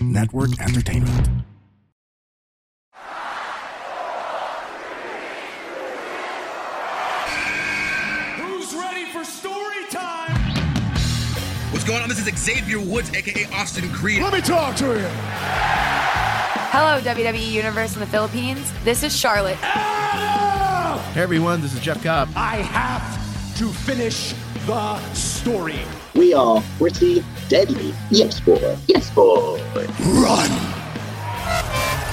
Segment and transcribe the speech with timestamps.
[0.00, 1.28] Network Entertainment.
[8.36, 10.36] Who's ready for story time?
[11.72, 12.08] What's going on?
[12.08, 14.22] This is Xavier Woods, aka Austin Creed.
[14.22, 15.08] Let me talk to you.
[16.70, 18.72] Hello, WWE Universe in the Philippines.
[18.84, 19.56] This is Charlotte.
[19.56, 22.28] Hey everyone, this is Jeff Cobb.
[22.36, 24.34] I have to finish
[24.66, 25.80] the story.
[26.18, 27.94] We are pretty deadly.
[28.10, 28.76] Yes, boy.
[28.88, 29.62] Yes, boy.
[30.00, 30.50] Run.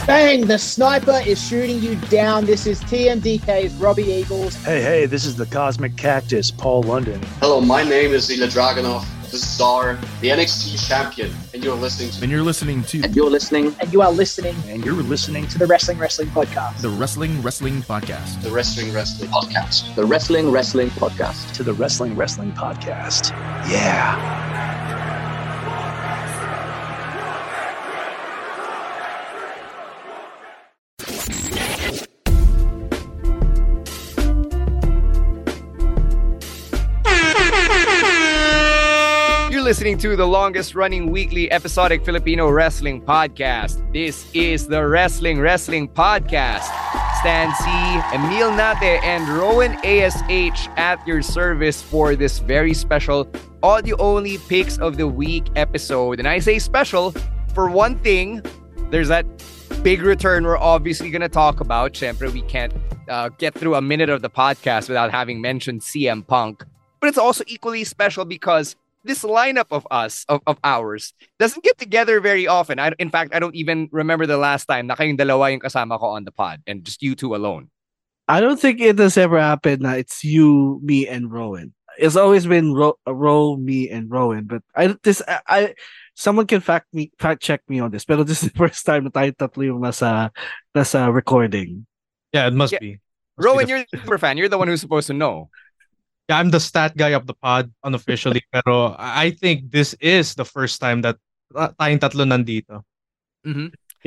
[0.05, 0.45] Bang!
[0.45, 2.45] The sniper is shooting you down.
[2.45, 4.53] This is TMDK's Robbie Eagles.
[4.57, 7.19] Hey, hey, this is the Cosmic Cactus, Paul London.
[7.39, 9.03] Hello, my name is Ilya Dragunov,
[9.35, 13.29] the Czar, the NXT champion, and you're listening to And you're listening to And you're
[13.29, 13.75] listening.
[13.81, 16.81] And you are listening And you're listening to the Wrestling Wrestling Podcast.
[16.81, 18.41] the Wrestling Wrestling Podcast.
[18.41, 19.95] the Wrestling Wrestling Podcast.
[19.95, 21.51] The Wrestling Wrestling Podcast.
[21.53, 23.31] to the Wrestling Wrestling Podcast.
[23.69, 24.54] Yeah.
[39.95, 43.79] Listening to the longest running weekly episodic Filipino wrestling podcast.
[43.93, 46.65] This is the Wrestling Wrestling Podcast.
[47.19, 53.25] Stan Sy, Emile Nate, and Rowen ASH at your service for this very special
[53.63, 56.19] audio only picks of the week episode.
[56.19, 57.11] And I say special
[57.53, 58.41] for one thing,
[58.89, 59.25] there's that
[59.81, 61.93] big return we're obviously going to talk about.
[61.93, 62.73] Siyempre, we can't
[63.07, 66.65] uh, get through a minute of the podcast without having mentioned CM Punk.
[66.99, 71.77] But it's also equally special because this lineup of us, of, of ours, doesn't get
[71.77, 72.79] together very often.
[72.79, 75.99] I, in fact, I don't even remember the last time na kayong dalawa yung kasama
[75.99, 77.69] ko on the pod and just you two alone.
[78.27, 81.73] I don't think it has ever happened that it's you, me, and Rowen.
[81.97, 84.49] It's always been Ro, Ro me, and Rowen.
[84.49, 85.59] But I this I, I
[86.17, 88.03] someone can fact me fact check me on this.
[88.03, 90.33] But this is the first time na tayo tatlo yung nasa
[90.75, 91.85] nasa recording.
[92.33, 92.81] Yeah, it must Yeah.
[92.81, 92.99] be.
[93.39, 94.35] Rowen, you're the super fan.
[94.41, 95.47] You're the one who's supposed to know.
[96.29, 100.33] Yeah, I'm the stat guy of the pod unofficially, pero I I think this is
[100.33, 101.17] the first time that
[101.53, 102.81] tayong tatlo nandito.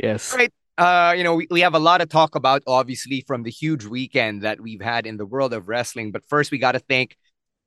[0.01, 0.35] Yes.
[0.35, 0.51] Right.
[0.79, 3.85] Uh, you know, we, we have a lot to talk about, obviously, from the huge
[3.85, 6.11] weekend that we've had in the world of wrestling.
[6.11, 7.17] But first, we got to thank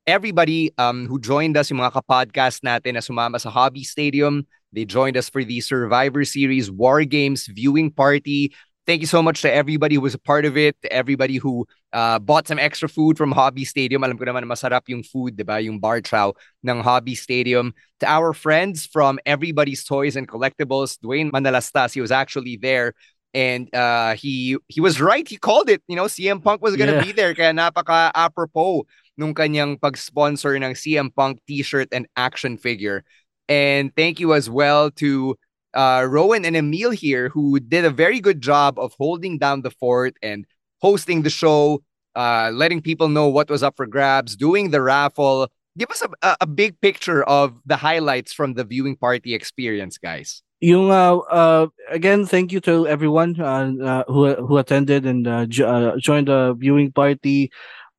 [0.07, 4.45] everybody um, who joined us, yung mga kapodcast natin na sumama sa Hobby Stadium.
[4.73, 8.53] They joined us for the Survivor Series War Games viewing party.
[8.85, 12.19] Thank you so much to everybody who was a part of it, everybody who uh,
[12.19, 14.03] bought some extra food from Hobby Stadium.
[14.03, 15.63] Alam ko naman na masarap yung food, di ba?
[15.63, 16.33] Yung bar chow
[16.67, 17.71] ng Hobby Stadium.
[18.01, 22.91] To our friends from Everybody's Toys and Collectibles, Dwayne Manalastas, he was actually there.
[23.33, 25.25] And uh, he he was right.
[25.25, 25.81] He called it.
[25.87, 27.07] You know, CM Punk was gonna Yeah.
[27.07, 27.33] be there.
[27.33, 28.83] Kaya napaka apropos
[29.17, 33.01] nung kanyang pag-sponsor ng CM Punk t-shirt and action figure.
[33.47, 35.39] And thank you as well to
[35.73, 39.71] uh, Rowen and Emile here, who did a very good job of holding down the
[39.71, 40.45] fort and
[40.81, 41.81] hosting the show,
[42.15, 45.47] uh, letting people know what was up for grabs, doing the raffle.
[45.77, 50.43] Give us a, a, big picture of the highlights from the viewing party experience, guys.
[50.61, 55.45] Yung uh, uh again, thank you to everyone uh, uh, who who attended and uh,
[55.47, 57.49] jo- uh, joined the viewing party.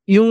[0.07, 0.31] Yung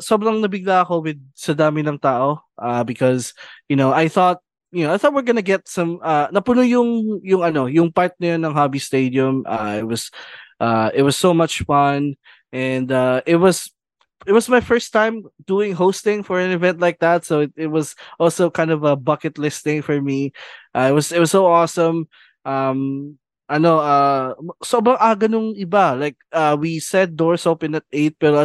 [0.00, 2.40] sobrang nabigla ako with sa dami ng tao
[2.86, 3.34] because
[3.68, 4.40] you know I thought
[4.72, 8.12] you know I thought we're gonna get some uh, napuno yung yung ano yung part
[8.20, 9.44] na yun ng Hobby Stadium.
[9.46, 10.10] Uh, it was
[10.60, 12.14] uh, it was so much fun.
[12.52, 13.72] And uh, it was
[14.26, 17.24] it was my first time doing hosting for an event like that.
[17.24, 20.32] So it, it was also kind of a bucket list thing for me.
[20.74, 22.08] Uh, it was it was so awesome.
[22.44, 23.16] Um
[23.48, 25.96] ano uh sobrang aga nung iba.
[25.96, 28.44] Like uh we said doors open at 8 pero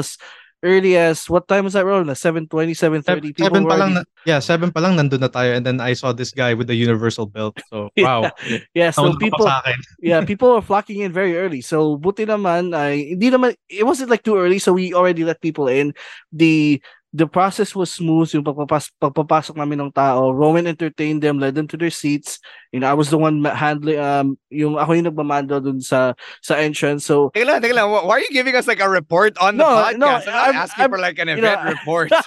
[0.64, 3.76] early as what time was that roll na 7:20 7:30 Seven, people seven were pa
[3.78, 6.32] lang, already- na, yeah, seven pa lang nandun na tayo and then I saw this
[6.32, 7.60] guy with the universal belt.
[7.68, 8.32] So, wow.
[8.74, 9.46] yeah so people
[10.02, 11.60] yeah, people were flocking in very early.
[11.60, 15.44] So buti naman ay hindi naman it wasn't like too early so we already let
[15.44, 15.92] people in.
[16.32, 16.80] The
[17.14, 20.34] the process was smooth yung pagpapas pagpapasok namin ng tao.
[20.34, 22.42] Roman entertained them, led them to their seats.
[22.74, 26.58] You know, I was the one handling um yung ako yung nagmamando dun sa sa
[26.58, 27.06] entrance.
[27.06, 27.86] So Teka lang, teka lang.
[27.94, 30.02] Why are you giving us like a report on the podcast?
[30.02, 32.10] no, I'm not I'm- asking I'm- for like an event know, report.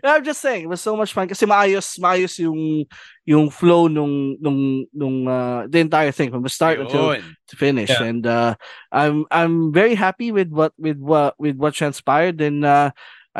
[0.00, 2.88] I'm just saying, it was so much fun kasi maayos maayos yung
[3.28, 7.92] yung flow nung nung nung uh, the entire thing from the start until to finish
[7.92, 8.08] Yeah.
[8.08, 8.56] and uh
[8.90, 12.90] i'm i'm very happy with what with what with what transpired and uh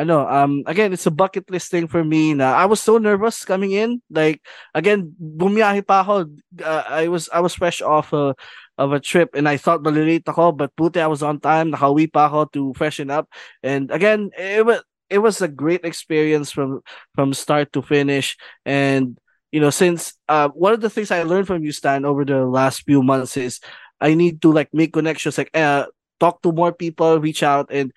[0.05, 3.45] know um again it's a bucket list thing for me na I was so nervous
[3.45, 4.03] coming in.
[4.11, 4.43] Like
[4.75, 6.29] again bumiyahe pa ako.
[6.61, 8.35] Uh, I was I was fresh off a
[8.77, 11.73] of a trip and I thought malilate ako but buti I was on time.
[11.73, 13.29] Nakauwi pa ako to freshen up.
[13.63, 16.83] And again it was it was a great experience from
[17.15, 18.37] from start to finish.
[18.65, 19.19] And
[19.53, 22.45] you know, since uh, one of the things I learned from you, Stan, over the
[22.45, 23.61] last few months is
[24.01, 25.87] I need to like make connections, like uh,
[26.21, 27.93] talk to more people, reach out, and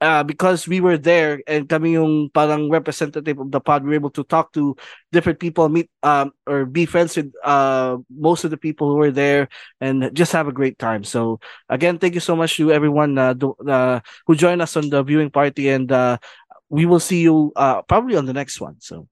[0.00, 4.00] uh, because we were there and kami yung parang representative of the pod, we were
[4.00, 4.74] able to talk to
[5.12, 9.12] different people, meet um, or be friends with uh, most of the people who were
[9.12, 9.48] there,
[9.80, 11.04] and just have a great time.
[11.04, 14.88] So again, thank you so much to everyone uh, do, uh, who joined us on
[14.88, 16.18] the viewing party, and uh,
[16.68, 18.76] we will see you uh, probably on the next one.
[18.80, 19.06] So.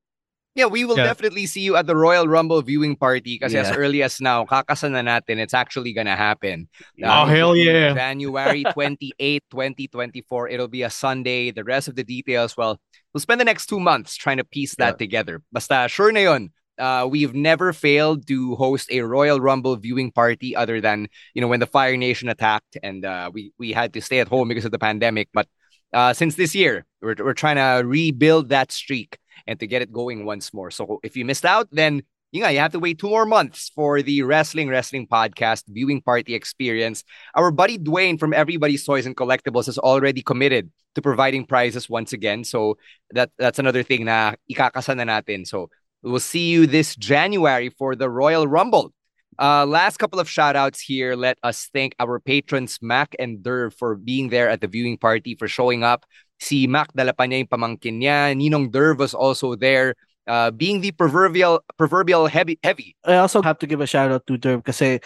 [0.54, 1.04] Yeah, we will Yeah.
[1.04, 4.90] definitely see you at the Royal Rumble viewing party kasi as early as now, kakasan
[4.90, 6.68] na natin, it's actually gonna happen.
[7.04, 7.94] Oh, hell yeah.
[7.94, 10.48] January 28, 2024.
[10.48, 11.52] It'll be a Sunday.
[11.52, 12.80] The rest of the details, well,
[13.14, 15.42] we'll spend the next two months trying to piece that together.
[15.52, 16.50] Basta, sure na yun.
[16.78, 21.48] Uh, we've never failed to host a Royal Rumble viewing party other than, you know,
[21.48, 24.64] when the Fire Nation attacked and uh, we, we had to stay at home because
[24.64, 25.28] of the pandemic.
[25.34, 25.46] But
[25.92, 29.92] uh, since this year, we're, we're trying to rebuild that streak and to get it
[29.92, 30.70] going once more.
[30.70, 33.70] So if you missed out, then you know, you have to wait two more months
[33.74, 37.02] for the Wrestling Wrestling Podcast viewing party experience.
[37.34, 42.12] Our buddy Dwayne from Everybody's Toys and Collectibles has already committed to providing prizes once
[42.12, 42.44] again.
[42.44, 42.76] So
[43.12, 45.46] that that's another thing na ikakasa na natin.
[45.46, 45.70] So
[46.02, 48.92] we'll see you this January for the Royal Rumble.
[49.38, 51.14] Uh, last couple of shout outs here.
[51.14, 55.36] Let us thank our patrons, Mac and Derv, for being there at the viewing party,
[55.38, 56.04] for showing up.
[56.42, 58.34] Si Mac dala pa yung pamangkin niya.
[58.34, 59.94] Ninong Derv was also there,
[60.26, 62.94] uh, being the proverbial proverbial heavy heavy.
[63.06, 64.98] I also have to give a shout out to Derv kasi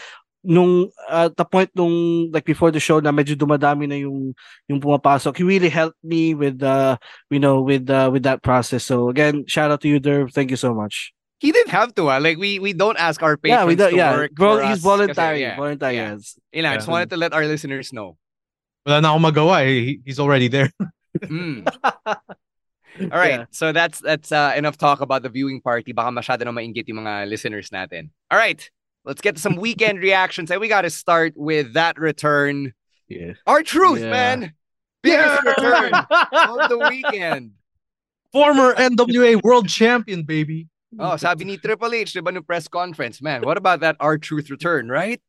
[0.42, 4.34] nung at the point nung like before the show na medyo dumadami na yung
[4.66, 6.98] yung pumapasok he really helped me with uh
[7.30, 10.50] you know with uh with that process so again shout out to you Derv thank
[10.50, 12.06] you so much He didn't have to.
[12.06, 12.22] Uh.
[12.22, 14.30] Like we we don't ask our patrons yeah we do, to yeah work.
[14.38, 16.14] Bro, for he's us voluntary kasi, yeah, voluntary yeah.
[16.14, 16.38] yes.
[16.54, 18.14] You know, I just wanted to let our listeners know.
[18.86, 19.98] Wala na akong magawa eh.
[19.98, 20.70] He- He's already there.
[21.12, 21.68] Mm.
[23.12, 23.44] All right.
[23.52, 25.92] So that's that's uh, enough talk about the viewing party.
[25.92, 28.10] Baka masyado na mainggit yung mga listeners natin.
[28.32, 28.64] All right.
[29.04, 30.48] Let's get to some weekend reactions.
[30.50, 32.72] And we got to start with that return.
[33.12, 33.36] Yeah.
[33.46, 34.10] R Truth, Yeah.
[34.10, 34.38] man.
[35.04, 37.52] Biggest return of the weekend.
[38.32, 40.71] Former NWA World Champion, baby.
[40.98, 44.50] Oh, sabi ni Triple H, diba, no press conference, man, what about that R Truth
[44.50, 45.20] return, right?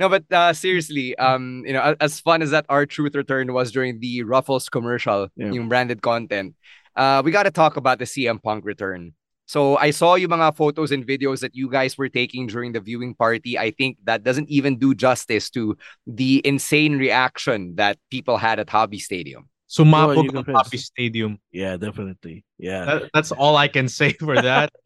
[0.00, 3.72] No, but uh, seriously, um, you know, as fun as that R Truth return was
[3.72, 5.50] during the Ruffles commercial, Yeah.
[5.52, 6.54] yung branded content,
[6.96, 9.12] uh, we got to talk about the CM Punk return.
[9.44, 12.80] So I saw you mga photos and videos that you guys were taking during the
[12.80, 13.58] viewing party.
[13.58, 15.76] I think that doesn't even do justice to
[16.06, 19.50] the insane reaction that people had at Hobby Stadium.
[19.68, 20.84] Sumabog you go ang first.
[20.92, 21.40] Stadium.
[21.50, 24.68] yeah definitely yeah That, that's all I can say for that.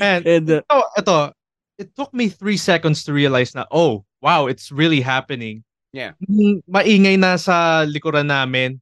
[0.00, 1.32] and and uh, oh, ito,
[1.78, 5.62] it took me three seconds to realize na, oh, wow, it's really happening.
[5.92, 6.12] Yeah.
[6.28, 8.80] Nung Maingay na sa likuran namin.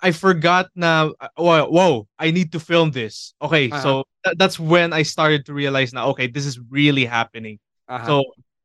[0.00, 3.34] I forgot na, uh, whoa, whoa I need to film this.
[3.42, 3.82] Okay, Uh-huh.
[3.84, 3.90] so
[4.24, 7.60] tha- that's when I started to realize na, okay, this is really happening.
[7.84, 8.06] Uh-huh.
[8.06, 8.14] So,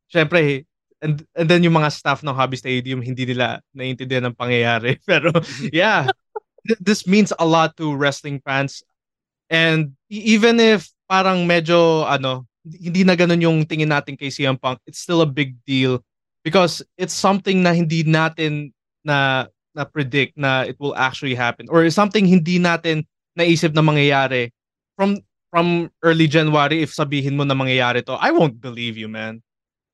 [0.08, 0.64] syempre,
[1.04, 4.96] and, and then yung mga staff ng Hobby Stadium, hindi nila naiintindihan ng pangyayari.
[5.10, 5.36] Pero,
[5.76, 6.08] yeah,
[6.64, 8.80] th- this means a lot to wrestling fans.
[9.52, 14.58] And e- even if parang medyo, ano, hindi na ganun yung tingin natin kay CM
[14.58, 16.02] Punk, it's still a big deal
[16.42, 18.74] because it's something na hindi natin
[19.06, 23.04] na na predict na it will actually happen or something hindi natin
[23.36, 24.50] naisip na mangyayari
[24.96, 25.20] from
[25.52, 28.16] from early January if sabihin mo na mangyayari to.
[28.18, 29.44] I won't believe you man.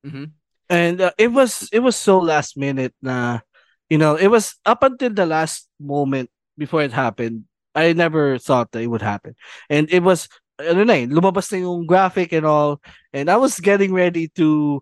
[0.06, 0.32] Mhm.
[0.72, 3.44] and uh, it was it was so last minute na
[3.92, 7.44] you know it was up until the last moment before it happened
[7.76, 9.36] I never thought that it would happen.
[9.70, 10.28] And it was
[10.70, 12.78] ano na eh, lumabas na yung graphic and all
[13.14, 14.80] and I was getting ready to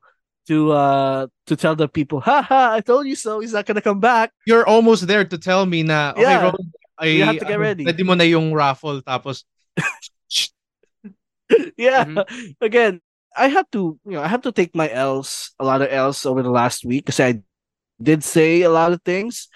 [0.51, 3.99] to uh to tell the people haha I told you so he's not gonna come
[4.03, 6.43] back you're almost there to tell me na okay Yeah.
[6.51, 6.57] Ron,
[6.99, 7.83] I, You have to get ano, ready.
[7.87, 9.45] ready mo na yung raffle tapos
[11.77, 12.25] yeah Mhm.
[12.61, 13.01] again
[13.37, 16.25] i have to you know i have to take my l's a lot of l's
[16.25, 17.41] over the last week because i
[18.01, 19.49] did say a lot of things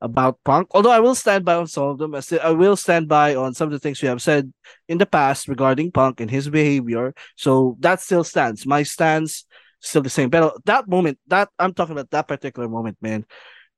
[0.00, 2.14] about punk although i will stand by on some of them.
[2.14, 4.52] I, still, I will stand by on some of the things we have said
[4.88, 7.14] in the past regarding punk and his behavior.
[7.36, 8.66] So that still stands.
[8.66, 9.44] My stance
[9.80, 10.30] still the same.
[10.30, 13.24] But that moment that i'm talking about that particular moment man.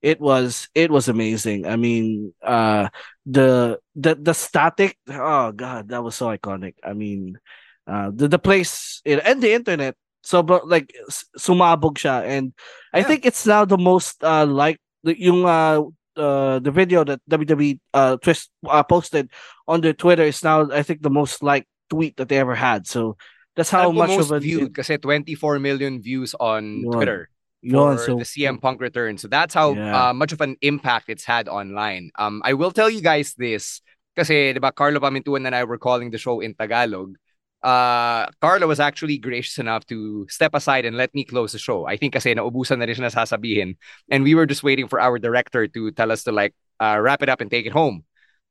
[0.02, 1.66] It was it was amazing.
[1.66, 2.88] I mean uh
[3.26, 6.74] the the the static oh god that was so iconic.
[6.84, 7.38] I mean
[7.86, 9.96] uh the, the place it, and the internet.
[10.22, 10.92] So but like
[11.38, 12.24] sumabog siya.
[12.24, 12.52] And
[12.92, 13.04] i Yeah.
[13.04, 15.84] think it's now the most uh like the yung uh
[16.16, 19.30] uh, the video that WWE uh, twist uh, posted
[19.68, 22.86] on their Twitter is now I think the most liked tweet that they ever had.
[22.86, 23.16] So
[23.56, 26.92] that's how much of a viewed kasi 24 million views on Yun.
[26.92, 27.30] Twitter
[27.62, 29.18] Yun, for so the CM Punk return.
[29.18, 30.10] So that's how Yeah.
[30.10, 32.10] uh, much of an impact it's had online.
[32.16, 33.82] Um, I will tell you guys this
[34.14, 37.16] because, di ba, Carlo Pamintuan and I were calling the show in Tagalog.
[37.62, 41.86] Uh, Carlo was actually gracious enough to step aside and let me close the show.
[41.86, 43.76] I think kasi naubusan na rin siya nasasabihin.
[44.10, 47.22] And we were just waiting for our director to tell us to like uh, wrap
[47.22, 48.04] it up and take it home.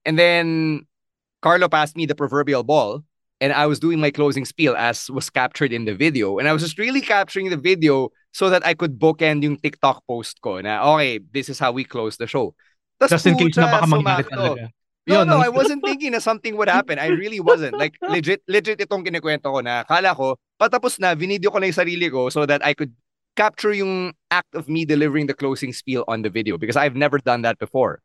[0.05, 0.85] And then
[1.41, 3.03] Carlo passed me the proverbial ball
[3.41, 6.37] and I was doing my closing spiel as was captured in the video.
[6.37, 10.03] And I was just really capturing the video so that I could bookend yung TikTok
[10.07, 12.53] post ko na, okay, this is how we close the show.
[12.99, 14.69] Tas Just in case na baka mangyari talaga.
[15.09, 16.99] No, no, I wasn't thinking na something would happen.
[16.99, 17.77] I really wasn't.
[17.77, 21.79] Like, legit, legit itong kinikwento ko na akala ko, patapos na, video ko na yung
[21.81, 22.93] sarili ko so that I could
[23.35, 27.17] capture yung act of me delivering the closing spiel on the video because I've never
[27.17, 28.01] done that before.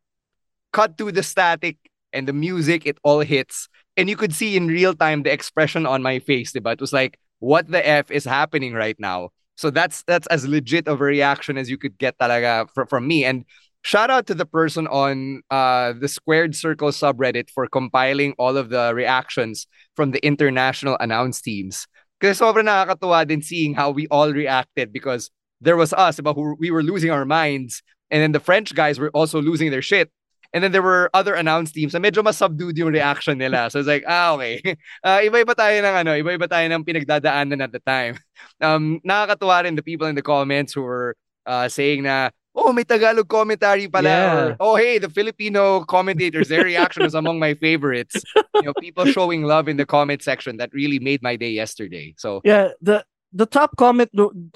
[0.73, 1.77] Cut to the static
[2.13, 3.69] and the music, it all hits.
[3.97, 6.73] And you could see in real time the expression on my face, diba?
[6.73, 9.31] It was like, what the F is happening right now?
[9.57, 13.07] So that's that's as legit of a reaction as you could get talaga fr- from
[13.07, 13.25] me.
[13.25, 13.45] And
[13.85, 18.71] shout out to the person on uh, the Squared Circle subreddit for compiling all of
[18.71, 21.87] the reactions from the international announce teams.
[22.19, 26.57] Kasi sobrang nakakatuwa din seeing how we all reacted because there was us, diba, who
[26.59, 27.85] we were losing our minds.
[28.11, 30.11] And then the French guys were also losing their shit.
[30.55, 33.69] And then there were other announce teams na medyo mas subdued yung reaction nila.
[33.69, 34.63] So it's like, ah, okay.
[35.03, 38.17] Uh, iba-iba tayo ng ano, iba-iba tayo ng pinagdadaanan at the time.
[38.63, 42.85] Um, nakakatuwa rin the people in the comments who were uh, saying na, oh, may
[42.85, 44.09] Tagalog commentary pala.
[44.09, 44.45] Yeah.
[44.45, 48.23] Or, oh, hey, the Filipino commentators, their reaction was among my favorites.
[48.55, 52.15] You know, people showing love in the comment section that really made my day yesterday.
[52.17, 54.11] So Yeah, the the top comment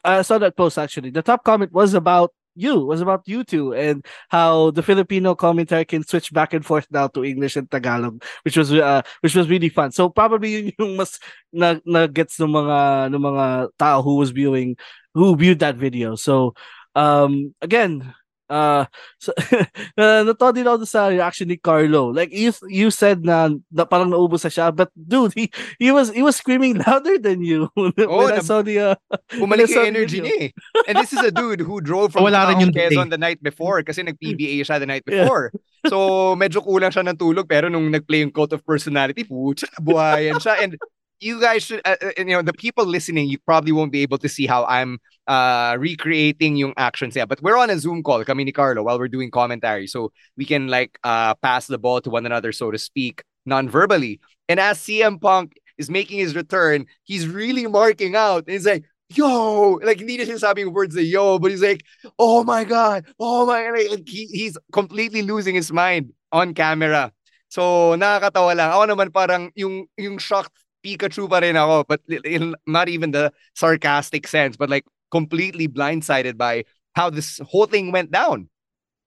[0.04, 1.10] I saw that post actually.
[1.10, 5.84] The top comment was about you, was about you two and how the Filipino commentary
[5.84, 9.48] can switch back and forth now to English and Tagalog, which was uh, which was
[9.48, 9.92] really fun.
[9.92, 11.18] So probably yun yung mas
[11.52, 14.76] na, na gets ng mga ng mga tao who was viewing
[15.14, 16.14] who viewed that video.
[16.14, 16.54] So
[16.94, 18.04] um again,
[18.48, 18.88] uh
[19.20, 19.28] so,
[20.00, 22.08] uh, natawa din ako sa reaction ni Carlo.
[22.08, 26.08] Like you you said na, na parang naubos na siya, but dude, he he was
[26.16, 29.84] he was screaming louder than you when I nab- saw the uh, I Bumalik yung
[29.84, 30.50] the energy niya eh.
[30.88, 32.72] And this is a dude who drove from Wala rin yung.
[32.72, 35.28] Quezon the night before kasi nag-PBA siya the night Yeah.
[35.28, 35.52] before.
[35.84, 40.40] So medyo kulang siya ng tulog pero nung nag-play yung Cult of Personality, putya, buhayan
[40.40, 40.56] siya.
[40.64, 40.80] And
[41.20, 44.18] you guys should, uh, uh, you know, the people listening, you probably won't be able
[44.18, 47.26] to see how I'm uh, recreating yung actions yeah.
[47.26, 49.86] But we're on a Zoom call, kami ni Carlo, while we're doing commentary.
[49.86, 54.20] So we can like uh, pass the ball to one another, so to speak, non-verbally.
[54.48, 58.44] And as CM Punk is making his return, he's really marking out.
[58.46, 61.82] And he's like, yo, like hindi na sinasabing words na yo, but he's like,
[62.18, 63.90] oh my God, oh my God.
[63.90, 67.12] Like, he, he's completely losing his mind on camera.
[67.48, 68.70] So, nakakatawa lang.
[68.76, 70.52] Ako naman parang yung, yung shocked
[70.84, 76.36] Pikachu pa rin ako, but in, not even the sarcastic sense, but like completely blindsided
[76.36, 78.48] by how this whole thing went down.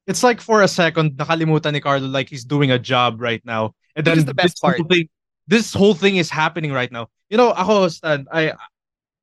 [0.08, 3.76] It's like for a second, nakalimutan ni Carlo like he's doing a job right now.
[3.96, 4.90] And then is the best this whole part.
[4.90, 5.10] thing,
[5.48, 7.08] this whole thing is happening right now.
[7.30, 8.54] You know, ako, Stan, I,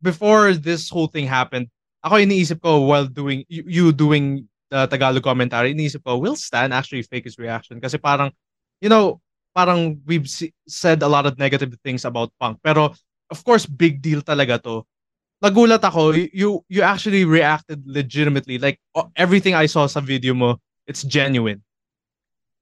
[0.02, 1.68] before this whole thing happened,
[2.04, 6.72] ako iniisip ko while doing, you, you doing the Tagalog commentary, iniisip ko, will Stan
[6.72, 7.80] actually fake his reaction?
[7.80, 8.30] Kasi parang,
[8.80, 9.20] you know,
[9.58, 10.30] parang we've
[10.70, 12.62] said a lot of negative things about Punk.
[12.62, 12.94] Pero,
[13.26, 14.86] of course, big deal talaga to.
[15.42, 18.62] Nagulat ako, you you actually reacted legitimately.
[18.62, 18.78] Like,
[19.18, 21.66] everything I saw sa video mo, it's genuine.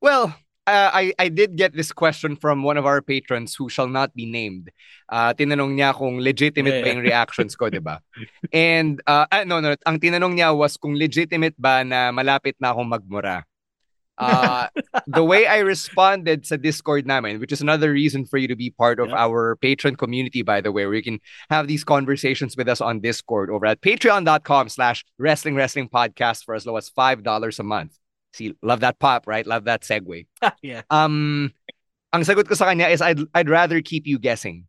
[0.00, 0.32] Well,
[0.64, 4.12] uh, I I did get this question from one of our patrons who shall not
[4.12, 4.72] be named.
[5.08, 6.92] Uh, tinanong niya kung legitimate ba Yeah.
[6.96, 8.00] yung reactions ko, 'di ba?
[8.52, 12.72] And uh, ah, no no, ang tinanong niya was kung legitimate ba na malapit na
[12.76, 13.44] akong magmura.
[14.18, 14.68] Uh,
[15.06, 18.70] the way I responded sa Discord namin, which is another reason for you to be
[18.70, 21.20] part of our patron community, by the way, where you can
[21.50, 26.54] have these conversations with us on Discord over at patreon.com slash wrestling wrestling podcast for
[26.54, 27.98] as low as $5 a month.
[28.32, 29.46] See, love that pop, right?
[29.46, 30.26] Love that segue.
[30.62, 30.82] yeah.
[30.90, 31.52] Um,
[32.12, 34.66] ang sagot ko sa kanya is I'd, I'd rather keep you guessing.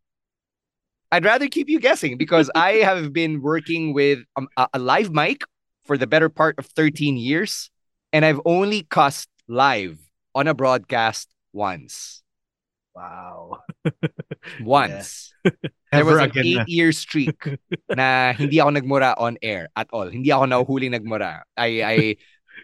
[1.11, 5.11] I'd rather keep you guessing because I have been working with um, a, a live
[5.11, 5.43] mic
[5.85, 7.71] for the better part of 13 years,
[8.11, 9.97] and I've only cussed live
[10.35, 12.23] on a broadcast once.
[12.97, 13.61] Wow.
[14.61, 15.31] Once.
[15.43, 15.53] There
[15.91, 17.37] Ever was an eight-year streak
[17.93, 20.09] na hindi ako nagmura on air at all.
[20.09, 21.45] Hindi ako nahuhuling nagmura.
[21.55, 21.97] I, I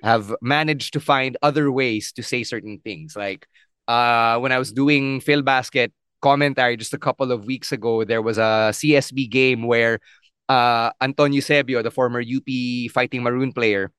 [0.02, 3.16] have managed to find other ways to say certain things.
[3.16, 3.46] Like
[3.88, 8.22] uh, when I was doing Phil Basket commentary just a couple of weeks ago, there
[8.22, 10.00] was a CSB game where
[10.50, 12.50] uh, Antonio Sebio, the former UP
[12.92, 13.92] Fighting Maroon player,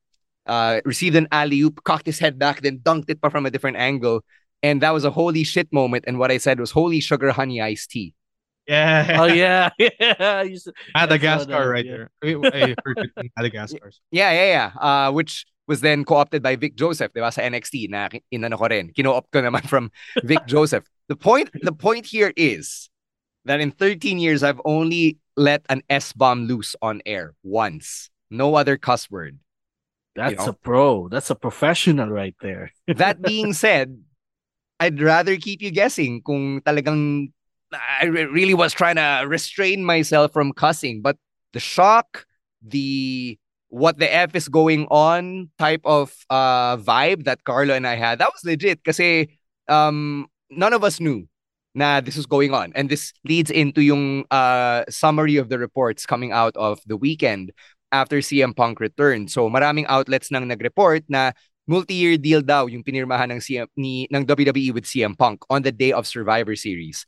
[0.47, 3.77] uh, received an alley-oop, cocked his head back, then dunked it pa from a different
[3.77, 4.25] angle.
[4.63, 6.05] And that was a holy shit moment.
[6.07, 8.15] And what I said was holy sugar honey iced tea.
[8.67, 9.19] Yeah.
[9.21, 9.71] Oh yeah.
[9.79, 10.15] yeah.
[10.19, 12.07] I used to- I saw Madagascar that, right yeah.
[12.23, 12.39] there.
[12.45, 13.93] I, I heard it Madagascar.
[14.11, 14.71] Yeah, yeah, yeah.
[14.81, 18.69] Uh, which was then co-opted by Vic Joseph, di ba, sa NXT na inano ko
[18.69, 18.93] rin.
[18.93, 19.91] Kino-opt ko naman from
[20.25, 20.85] Vic Joseph.
[21.09, 22.89] The point, the point here is,
[23.45, 28.11] that in 13 years I've only let an S bomb loose on air once.
[28.31, 29.39] No other cuss word.
[30.15, 30.51] That's know?
[30.51, 31.09] a pro.
[31.09, 32.71] That's a professional right there.
[32.87, 33.99] That being said,
[34.79, 37.33] I'd rather keep you guessing kung talagang
[37.75, 41.17] I really was trying to restrain myself from cussing, but
[41.53, 42.27] the shock,
[42.63, 47.97] the what the F is going on type of uh vibe that Carlo and I
[47.97, 49.01] had, that was legit because
[49.69, 51.27] um none of us knew
[51.75, 52.73] na this was going on.
[52.75, 57.51] And this leads into yung uh summary of the reports coming out of the weekend
[57.95, 59.31] after CM Punk returned.
[59.31, 61.31] So maraming outlets nang nag-report na
[61.71, 65.71] multi-year deal daw yung pinirmahan ng CM ni ng WWE with CM Punk on the
[65.71, 67.07] day of Survivor Series.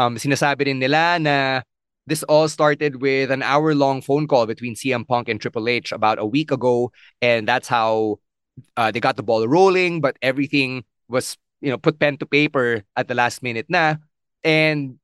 [0.00, 1.60] Um sinasabi rin nila na
[2.08, 6.18] this all started with an hour-long phone call between CM Punk and Triple H about
[6.18, 8.18] a week ago and that's how
[8.76, 12.82] uh, they got the ball rolling but everything was you know put pen to paper
[12.96, 14.02] at the last minute na
[14.42, 14.98] and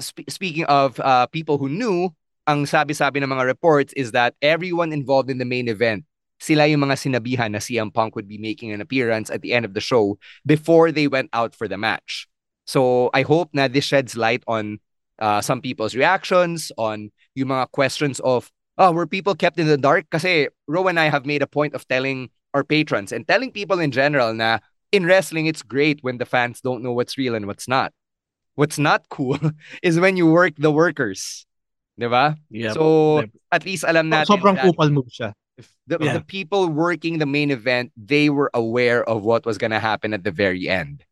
[0.00, 2.08] sp- speaking of uh, people who knew
[2.48, 6.86] ang sabi-sabi ng mga reports is that everyone involved in the main event sila yung
[6.86, 9.82] mga sinabihan na CM Punk would be making an appearance at the end of the
[9.82, 12.26] show before they went out for the match.
[12.64, 14.78] So I hope na this sheds light on
[15.18, 19.76] uh, some people's reactions, on yung mga questions of, oh, were people kept in the
[19.76, 20.06] dark?
[20.10, 23.80] Kasi Ro and I have made a point of telling our patrons and telling people
[23.80, 24.58] in general na
[24.92, 27.92] in wrestling, it's great when the fans don't know what's real and what's not.
[28.54, 29.38] What's not cool
[29.82, 31.47] is when you work the workers.
[31.98, 32.38] Diba?
[32.50, 32.74] Yep.
[32.74, 35.34] So, at least alam natin Sobrang kupal move siya.
[35.90, 36.14] the, Yeah.
[36.14, 40.14] the people working the main event, they were aware of what was going to happen
[40.14, 41.02] at the very end.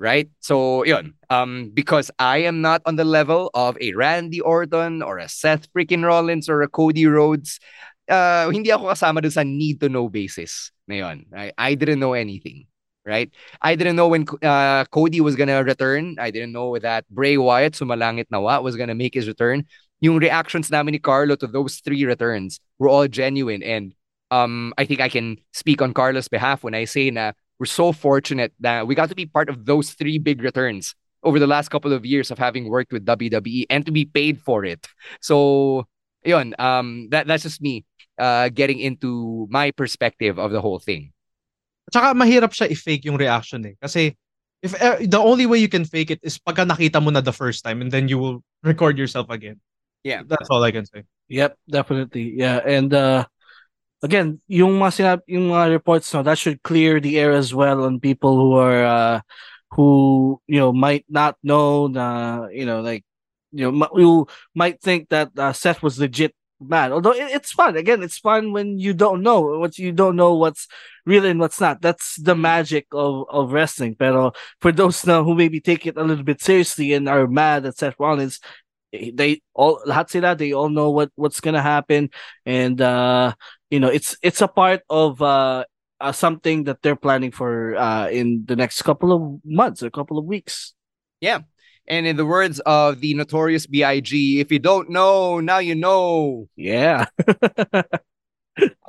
[0.00, 0.32] Right?
[0.40, 1.12] So, yun.
[1.28, 5.68] Um, because I am not on the level of a Randy Orton or a Seth
[5.76, 7.60] freaking Rollins or a Cody Rhodes,
[8.08, 11.28] uh, hindi ako kasama dun sa need to know basis na yun.
[11.36, 12.64] I, I didn't know anything.
[13.04, 13.32] Right?
[13.60, 16.16] I didn't know when uh, Cody was gonna return.
[16.20, 19.64] I didn't know that Bray Wyatt, sumalangit nawa, was gonna make his return.
[20.00, 23.92] Yung reactions namin ni Carlo to those three returns were all genuine and
[24.30, 27.92] um, I think I can speak on Carlo's behalf when I say na we're so
[27.92, 31.68] fortunate that we got to be part of those three big returns over the last
[31.68, 34.86] couple of years of having worked with WWE and to be paid for it.
[35.20, 35.86] So,
[36.24, 37.84] yun, um, that, that's just me
[38.18, 41.12] uh, getting into my perspective of the whole thing.
[41.92, 43.74] Tsaka mahirap siya i-fake yung reaction eh.
[43.82, 44.16] Kasi
[44.62, 47.32] if eh, the only way you can fake it is pagka nakita mo na the
[47.32, 49.60] first time and then you will record yourself again.
[50.02, 50.22] Yeah.
[50.26, 51.04] That's all I can say.
[51.28, 52.34] Yep, definitely.
[52.36, 53.26] Yeah, and uh
[54.02, 57.84] again, yung mga sinab- yung mga reports no, that should clear the air as well
[57.84, 59.20] on people who are uh
[59.72, 63.04] who you know might not know na you know like
[63.52, 66.92] you know m- you might think that uh, Seth was legit mad.
[66.92, 67.76] Although it, it's fun.
[67.76, 70.68] Again, it's fun when you don't know what you don't know what's
[71.06, 71.80] real and what's not.
[71.82, 73.96] That's the magic of of wrestling.
[73.96, 77.66] Pero for those now who maybe take it a little bit seriously and are mad
[77.66, 78.40] at Seth Rollins,
[78.92, 82.10] they all lahat sila they all know what what's gonna happen
[82.46, 83.32] and uh
[83.70, 85.64] you know it's it's a part of uh,
[86.00, 90.18] uh something that they're planning for uh in the next couple of months a couple
[90.18, 90.74] of weeks
[91.20, 91.40] Yeah.
[91.88, 96.46] And in the words of the notorious B.I.G., if you don't know, now you know.
[96.56, 97.06] yeah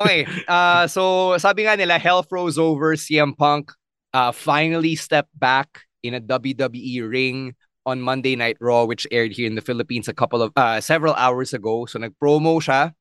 [0.01, 3.71] Okay, uh, so sabi nga nila, hell froze over, CM Punk
[4.11, 7.55] uh, finally stepped back in a WWE ring
[7.85, 11.13] on Monday Night Raw, which aired here in the Philippines a couple of, uh, several
[11.15, 11.85] hours ago.
[11.85, 12.93] So nag-promo siya.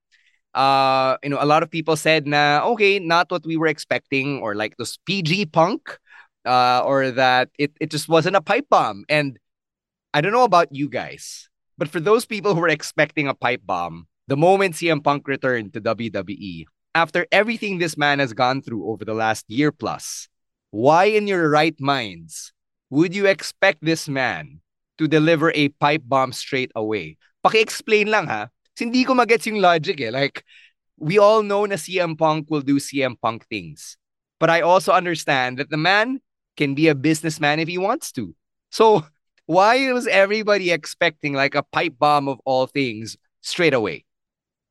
[0.53, 4.41] Uh, you know, a lot of people said na, okay, not what we were expecting,
[4.41, 5.99] or like this PG Punk,
[6.45, 9.05] uh, or that it, it just wasn't a pipe bomb.
[9.09, 9.39] And
[10.13, 13.63] I don't know about you guys, but for those people who were expecting a pipe
[13.65, 16.65] bomb, the moment CM Punk returned to WWE,
[16.95, 20.29] after everything this man has gone through over the last year plus,
[20.71, 22.53] why in your right minds
[22.91, 24.61] would you expect this man
[25.01, 27.17] to deliver a pipe bomb straight away?
[27.43, 28.53] Paki-explain lang ha.
[28.77, 30.13] Hindi ko magets yung logic eh.
[30.13, 30.45] Like,
[31.01, 33.97] we all know na CM Punk will do CM Punk things.
[34.39, 36.21] But I also understand that the man
[36.57, 38.33] can be a businessman if he wants to.
[38.71, 39.05] So,
[39.45, 44.05] why was everybody expecting like a pipe bomb of all things straight away?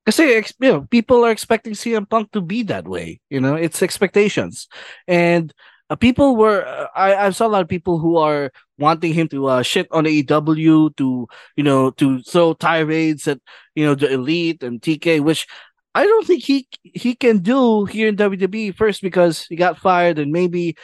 [0.06, 3.20] Kasi you know, people are expecting CM Punk to be that way.
[3.30, 4.68] You know, it's expectations,
[5.06, 5.54] and
[5.90, 6.66] uh, people were.
[6.66, 9.88] Uh, I I saw a lot of people who are wanting him to uh, shit
[9.92, 13.40] on AEW, to you know, to throw tirades at
[13.76, 15.48] you know the elite and TK, which
[15.96, 18.76] I don't think he he can do here in WWE.
[18.76, 20.76] First, because he got fired, and maybe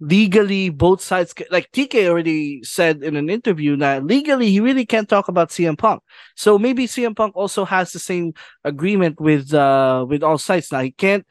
[0.00, 5.08] legally both sides like TK already said in an interview that legally he really can't
[5.08, 6.02] talk about CM Punk.
[6.36, 8.32] So maybe CM Punk also has the same
[8.64, 10.80] agreement with uh with all sides now.
[10.80, 11.26] He can't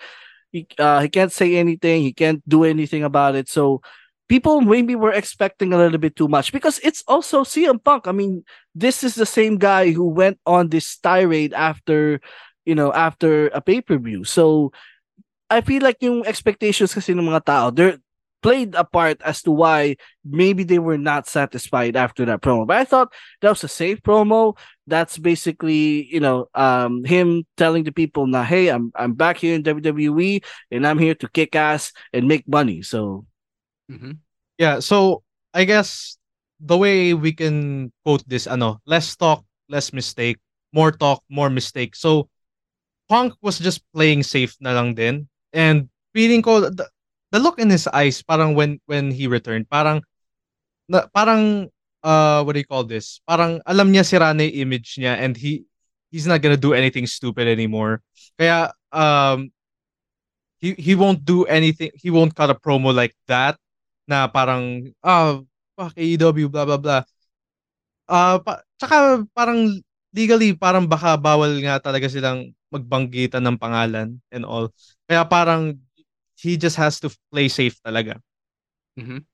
[0.58, 3.50] he uh he can't say anything, he can't do anything about it.
[3.50, 3.82] So
[4.28, 8.08] people maybe were expecting a little bit too much because it's also CM Punk.
[8.08, 8.43] I mean,
[8.76, 12.20] this is the same guy who went on this tirade after,
[12.65, 14.26] you know, after a pay-per-view.
[14.26, 14.72] So
[15.50, 18.00] I feel like yung expectations kasi ng mga tao, they're
[18.41, 22.67] played a part as to why maybe they were not satisfied after that promo.
[22.67, 24.58] But I thought that was a safe promo.
[24.88, 29.56] That's basically, you know, um, him telling the people now, hey, I'm I'm back here
[29.56, 32.82] in WWE and I'm here to kick ass and make money.
[32.82, 33.26] So
[33.91, 34.19] Mhm.
[34.58, 35.23] Yeah, so
[35.54, 36.17] I guess
[36.60, 40.38] the way we can quote this, ano, less talk, less mistake,
[40.73, 41.95] more talk, more mistake.
[41.95, 42.30] So
[43.08, 45.28] Punk was just playing safe na lang din.
[45.54, 46.67] And feeling ko
[47.32, 50.02] the look in his eyes parang when when he returned, parang
[50.88, 51.68] na, parang
[52.04, 53.20] uh what do you call this?
[53.28, 55.68] Parang alam niya sira na yung image niya and he
[56.12, 58.00] he's not gonna do anything stupid anymore.
[58.40, 59.52] Kaya um
[60.60, 61.92] he he won't do anything.
[61.96, 63.58] He won't cut a promo like that
[64.08, 65.42] na parang ah
[65.78, 67.04] fuck AEW blah blah blah.
[68.08, 69.84] Ah pa, tsaka parang
[70.16, 74.72] legally parang baka bawal nga talaga silang magbanggitan ng pangalan and all.
[75.08, 75.76] Kaya parang
[76.38, 78.21] he just has to play safe talaga.
[79.00, 79.26] Mhm.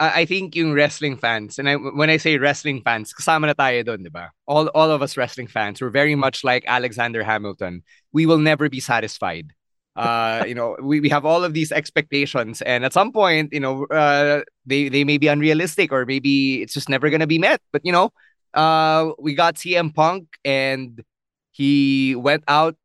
[0.00, 3.54] I I think yung wrestling fans, and I, when I say wrestling fans, kasama na
[3.54, 4.30] tayo doon, di ba?
[4.46, 7.82] All, all of us wrestling fans, we're very much like Alexander Hamilton.
[8.12, 9.52] We will never be satisfied.
[9.98, 13.58] Uh, you know, we, we have all of these expectations, and at some point, you
[13.58, 17.58] know, uh, they they may be unrealistic, or maybe it's just never gonna be met.
[17.74, 18.14] But you know,
[18.54, 21.02] uh, we got CM Punk, and
[21.50, 22.78] he went out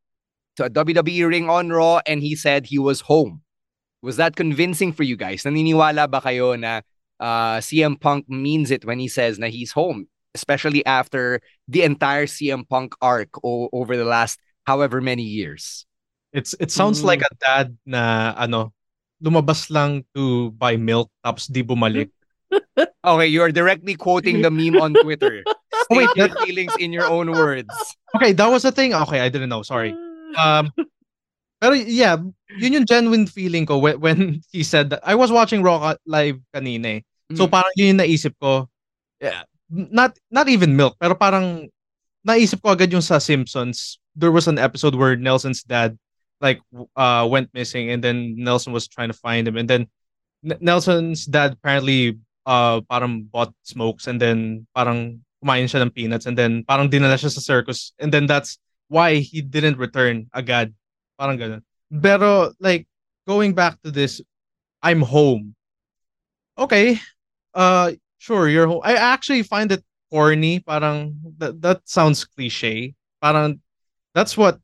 [0.57, 3.42] to a WWE ring on Raw, and he said he was home.
[4.03, 5.47] Was that convincing for you guys?
[5.47, 6.83] Naniniwala ba kayo na
[7.23, 11.39] uh, CM Punk means it when he says na he's home, especially after
[11.71, 15.87] the entire CM Punk arc o- over the last however many years?
[16.35, 18.75] It's it sounds like a dad na ano
[19.23, 22.11] lumabas lang to buy milk tapos di bumalik.
[23.03, 25.43] Okay, you're directly quoting the meme on Twitter.
[25.91, 27.67] State your feelings in your own words.
[28.15, 28.93] Okay, that was a thing.
[28.93, 29.63] Okay, I didn't know.
[29.63, 29.91] Sorry.
[30.33, 30.73] Um,
[31.63, 32.19] pero yeah,
[32.59, 34.19] yun yung genuine feeling ko when, when
[34.51, 34.99] he said that.
[35.07, 37.01] I was watching Raw live kanina eh.
[37.39, 37.51] So Mhm.
[37.55, 38.67] parang yun yung naisip ko.
[39.23, 41.71] Yeah, not not even milk, pero parang
[42.27, 43.95] naisip ko agad yung sa Simpsons.
[44.11, 45.95] There was an episode where Nelson's dad
[46.43, 46.59] like
[46.99, 49.87] uh went missing and then Nelson was trying to find him and then
[50.43, 56.27] N- Nelson's dad apparently uh parang bought smokes and then parang kumain siya ng peanuts
[56.27, 58.59] and then parang dinala siya sa circus and then that's
[58.91, 60.75] why he didn't return agad.
[61.17, 61.61] Parang ganun.
[61.89, 62.87] Pero like
[63.27, 64.21] going back to this
[64.83, 65.55] I'm home.
[66.57, 66.99] Okay.
[67.53, 68.81] Uh sure you're home.
[68.83, 70.59] I actually find it corny.
[70.59, 72.95] Parang that, that sounds cliche.
[73.21, 73.61] Parang
[74.13, 74.59] that's what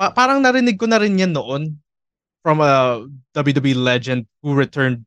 [0.00, 1.80] pa- parang narinig ko na rin yan noon
[2.42, 5.04] from a WWE legend who returned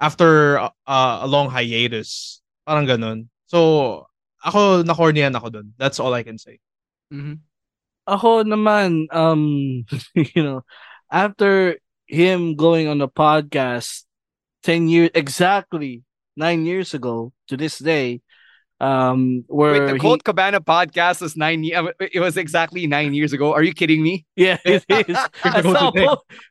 [0.00, 2.42] after uh, a long hiatus.
[2.66, 3.30] Parang ganun.
[3.46, 4.04] So,
[4.44, 5.72] ako na-cornyan ako dun.
[5.78, 6.58] That's all I can say.
[7.08, 7.40] Mhm.
[8.06, 9.82] Ako naman, um,
[10.14, 10.62] you know,
[11.10, 14.04] after him going on a podcast
[14.62, 16.02] 10 years, exactly
[16.36, 18.20] nine years ago to this day,
[18.78, 21.64] um, where Wait, the he- Cabana podcast was nine.
[21.64, 23.54] ye- uh, It was exactly nine years ago.
[23.54, 24.26] Are you kidding me?
[24.36, 25.16] Yeah, it is.
[25.42, 25.90] I saw.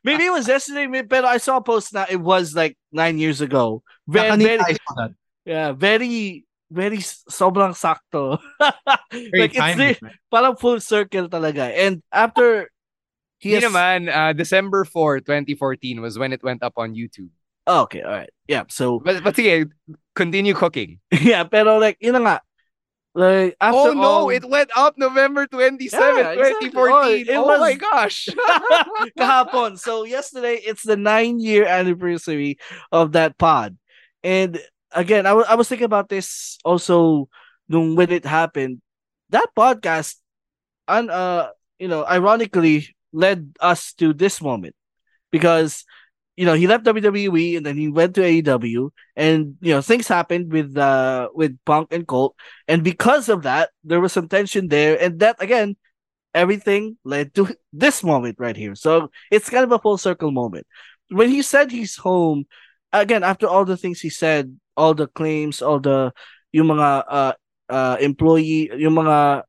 [0.04, 2.04] Maybe it was yesterday, but I saw a post now.
[2.10, 3.82] It was like nine years ago.
[4.08, 5.10] Very, very, I saw that.
[5.44, 6.98] yeah, very, very
[7.30, 8.38] sobrang sakto.
[9.32, 11.72] Like it's the, parang full circle talaga.
[11.72, 12.68] And after
[13.38, 17.30] he has, naman, uh, December 4, 2014 was when it went up on YouTube.
[17.66, 18.64] oh, okay, all right, yeah.
[18.68, 19.70] So But, but sige,
[20.14, 21.00] continue cooking.
[21.12, 22.40] yeah, pero like yun nga.
[23.16, 26.68] Like after oh no, all, it went up November 27, Yeah, exactly.
[26.68, 26.76] 2014.
[26.76, 28.28] Oh, it Oh, was- my gosh.
[29.18, 29.78] kahapon.
[29.80, 32.58] So yesterday, it's the nine year anniversary
[32.92, 33.78] of that pod.
[34.22, 34.60] And
[34.96, 37.28] again, I wa- I was thinking about this also
[37.68, 38.80] nung when it happened.
[39.30, 40.16] That podcast,
[40.88, 44.74] and uh, you know, ironically led us to this moment
[45.30, 45.84] because
[46.36, 50.08] you know he left WWE and then he went to AEW and you know things
[50.08, 52.36] happened with uh with Punk and Colt
[52.68, 55.76] and because of that there was some tension there and that again
[56.34, 58.74] everything led to this moment right here.
[58.74, 60.66] So it's kind of a full circle moment.
[61.10, 62.44] When he said he's home,
[63.00, 66.12] again, after all the things he said, all the claims, all the
[66.52, 67.32] yung mga uh,
[67.68, 69.42] uh, employee, yung mga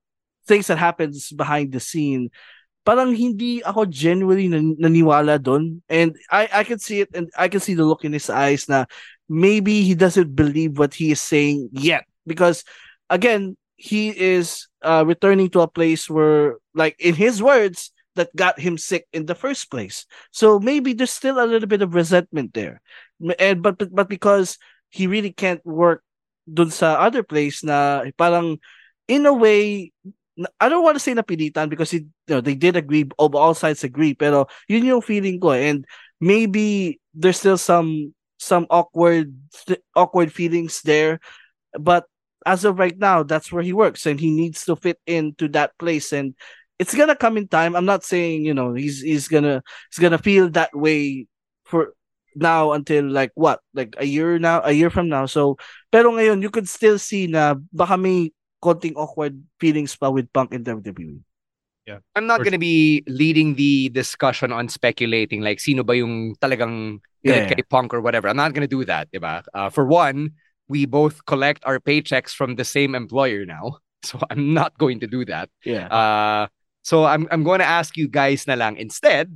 [0.47, 2.29] things that happens behind the scene,
[2.87, 5.83] parang hindi ako genuinely nan- naniwala doon.
[5.89, 8.67] And I, I can see it and I can see the look in his eyes
[8.69, 8.85] na
[9.27, 12.07] maybe he doesn't believe what he is saying yet.
[12.25, 12.63] Because
[13.09, 18.59] again, he is uh, returning to a place where, like in his words, that got
[18.59, 20.05] him sick in the first place.
[20.31, 22.81] So maybe there's still a little bit of resentment there.
[23.39, 24.57] And but but, but because
[24.89, 26.03] he really can't work
[26.47, 28.57] dun sa other place na parang
[29.07, 29.91] in a way
[30.61, 33.83] I don't want to say napilitan because it, you know, they did agree all sides
[33.83, 35.83] agree pero yun yung feeling ko and
[36.21, 39.33] maybe there's still some some awkward
[39.97, 41.19] awkward feelings there
[41.73, 42.05] but
[42.45, 45.73] as of right now that's where he works and he needs to fit into that
[45.81, 46.37] place and
[46.79, 47.75] it's gonna come in time.
[47.75, 51.27] I'm not saying you know he's he's gonna he's gonna feel that way
[51.65, 51.93] for
[52.37, 55.57] now until like what like a year now a year from now so
[55.91, 58.29] pero ngayon you could still see na baka may
[58.63, 61.21] konting awkward feelings pa with Punk in WWE
[61.87, 61.99] yeah.
[62.15, 67.49] I'm not gonna be leading the discussion on speculating like sino ba yung talagang Yeah.
[67.49, 68.29] kay Punk or whatever.
[68.31, 69.43] I'm not gonna do that, diba?
[69.51, 70.31] Uh, for one,
[70.71, 75.07] we both collect our paychecks from the same employer now, so I'm not going to
[75.07, 75.49] do that.
[75.67, 76.47] yeah Uh,
[76.87, 79.35] so I'm I'm going to ask you guys na lang instead,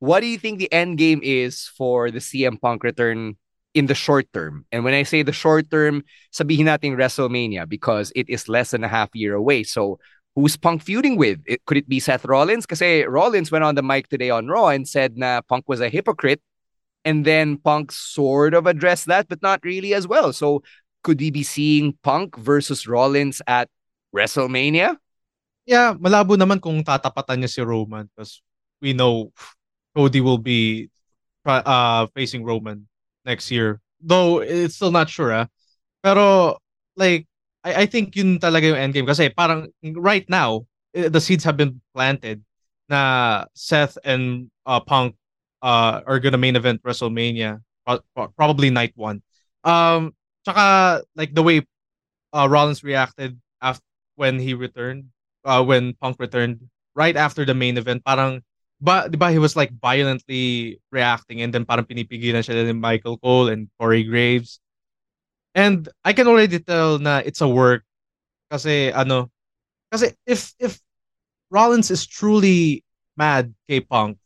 [0.00, 3.36] what do you think the end game is for the CM Punk return
[3.74, 4.64] in the short term?
[4.72, 8.82] And when I say the short term, sabihin natin WrestleMania because it is less than
[8.82, 9.62] a half year away.
[9.62, 10.00] So
[10.34, 11.38] who's Punk feuding with?
[11.46, 12.64] It, could it be Seth Rollins?
[12.64, 15.92] Kasi Rollins went on the mic today on Raw and said na Punk was a
[15.92, 16.40] hypocrite.
[17.04, 20.32] And then Punk sort of addressed that, but not really as well.
[20.32, 20.62] So
[21.04, 23.68] could we be seeing Punk versus Rollins at
[24.16, 24.96] WrestleMania?
[25.68, 28.40] Yeah, malabo naman kung tatapatan niya si Roman because
[28.80, 29.32] we know
[29.94, 30.90] Cody will be
[31.46, 32.86] uh facing Roman
[33.24, 33.80] next year.
[34.00, 35.46] Though it's still not sure ah.
[36.02, 36.56] Pero
[36.96, 37.26] like
[37.64, 41.56] I I think yun talaga yung endgame kasi parang right now eh, the seeds have
[41.56, 42.42] been planted
[42.88, 45.14] na Seth and uh, Punk
[45.62, 49.22] uh, are gonna main event WrestleMania pro- pro- probably night one.
[49.64, 51.62] Um, tsaka like the way
[52.32, 53.84] uh, Rollins reacted after
[54.16, 55.12] when he returned,
[55.44, 58.42] uh, when Punk returned right after the main event, parang
[58.80, 63.48] ba, ba he was like violently reacting and then parang pinipigilan siya ni Michael Cole
[63.52, 64.58] and Corey Graves.
[65.54, 67.84] And I can already tell na it's a work
[68.50, 69.30] kasi ano
[69.92, 70.78] kasi if if
[71.50, 72.82] Rollins is truly
[73.18, 74.16] mad kay Punk,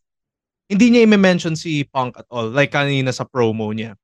[0.68, 3.96] hindi niya i-mention si Punk at all like kanina sa promo niya.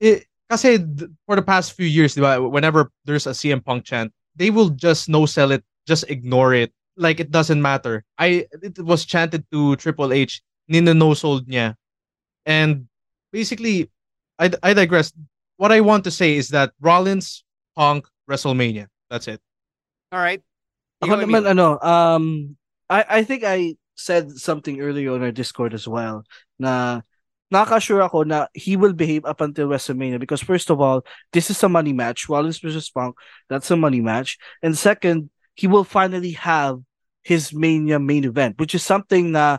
[0.00, 0.80] Eh, kasi
[1.28, 4.72] for the past few years, di ba, whenever there's a CM Punk chant, they will
[4.72, 6.72] just no sell it, just ignore it.
[6.98, 8.02] Like it doesn't matter.
[8.18, 11.78] I it was chanted to Triple H, nina no sold niya.
[12.44, 12.90] And
[13.30, 13.90] basically,
[14.38, 15.14] I I digress.
[15.56, 17.46] What I want to say is that Rollins,
[17.78, 18.90] Punk, WrestleMania.
[19.10, 19.40] That's it.
[20.10, 20.42] All right.
[20.98, 22.58] Ako naman ano, um
[22.90, 26.26] I I think I said something earlier on our Discord as well
[26.58, 27.02] na
[27.50, 31.62] nakaka-sure ako na he will behave up until WrestleMania because first of all, this is
[31.62, 32.28] a money match.
[32.28, 33.16] Rollins versus Punk,
[33.48, 34.36] that's a money match.
[34.62, 36.80] And second, he will finally have
[37.28, 39.58] his Mania main event, which is something na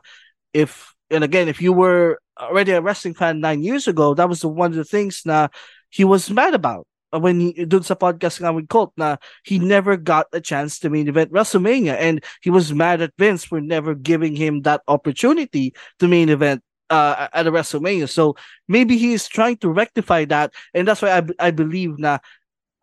[0.58, 4.42] if and again, if you were already a wrestling fan nine years ago, that was
[4.42, 5.54] the, one of the things na
[5.94, 9.62] he was mad about uh, when he dun sa podcast nga with Colt na he
[9.62, 13.62] never got a chance to main event WrestleMania and he was mad at Vince for
[13.62, 15.70] never giving him that opportunity
[16.02, 18.10] to main event uh, at a WrestleMania.
[18.10, 18.34] So
[18.66, 22.18] maybe he's trying to rectify that and that's why I, I believe na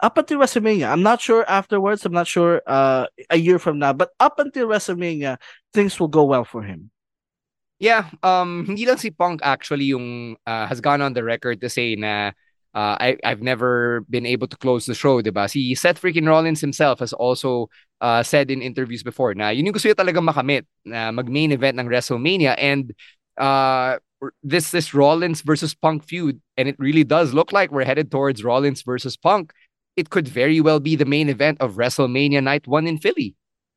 [0.01, 3.93] up until WrestleMania, I'm not sure afterwards, I'm not sure uh, a year from now,
[3.93, 5.39] but up until WrestleMania,
[5.73, 6.91] things will go well for him.
[7.79, 11.69] Yeah, um, hindi lang si Punk actually yung uh, has gone on the record to
[11.69, 12.33] say na
[12.73, 15.49] uh, I, I've never been able to close the show, diba?
[15.49, 17.69] Si Seth freaking Rollins himself has also
[18.01, 21.81] uh, said in interviews before na yun yung gusto niya talaga makamit na mag-main event
[21.81, 22.93] ng WrestleMania and
[23.37, 23.97] uh,
[24.43, 28.45] this this Rollins versus Punk feud and it really does look like we're headed towards
[28.45, 29.53] Rollins versus Punk.
[29.97, 33.35] It could very well be the main event of WrestleMania night 1 in Philly.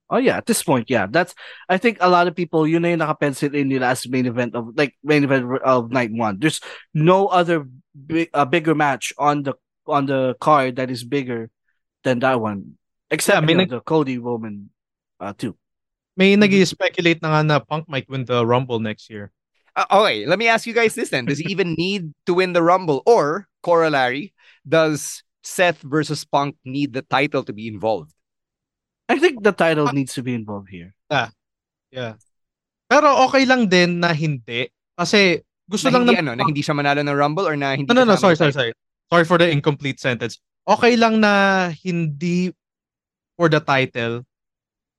[0.09, 1.05] Oh yeah, at this point, yeah.
[1.05, 1.35] That's
[1.69, 4.57] I think a lot of people yun na yung nakapencil in nila as main event
[4.57, 6.41] of like main event of night one.
[6.41, 6.59] There's
[6.97, 9.53] no other big a bigger match on the
[9.85, 11.53] on the card that is bigger
[12.01, 12.81] than that one.
[13.13, 14.73] Except Yeah, may you know, nag- the Cody Roman
[15.21, 15.53] uh too.
[16.17, 19.29] May nag-speculate na nga na Punk might win the Rumble next year.
[19.77, 21.23] Uh, okay, let me ask you guys this then.
[21.23, 23.05] Does he even need to win the Rumble?
[23.05, 24.33] Or, corollary,
[24.67, 28.13] does Seth versus Punk need the title to be involved?
[29.09, 30.93] I think the title needs to be involved here.
[31.09, 31.33] Yeah.
[31.89, 32.21] Yeah.
[32.85, 34.69] Pero okay lang din na hindi.
[34.93, 37.73] Kasi gusto na lang hindi, ng ano, na hindi siya manalo ng Rumble or na
[37.73, 38.17] hindi No, no, no.
[38.17, 38.73] Sorry, sorry, sorry.
[39.09, 40.37] Sorry for the incomplete sentence.
[40.69, 42.53] Okay lang na hindi
[43.33, 44.21] for the title.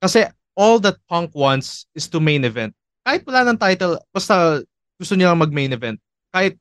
[0.03, 0.27] Kasi
[0.59, 2.75] all that Punk wants is to main event.
[3.07, 4.59] Kahit wala ng title, basta
[4.99, 6.03] gusto niya lang mag-main event.
[6.35, 6.59] Kahit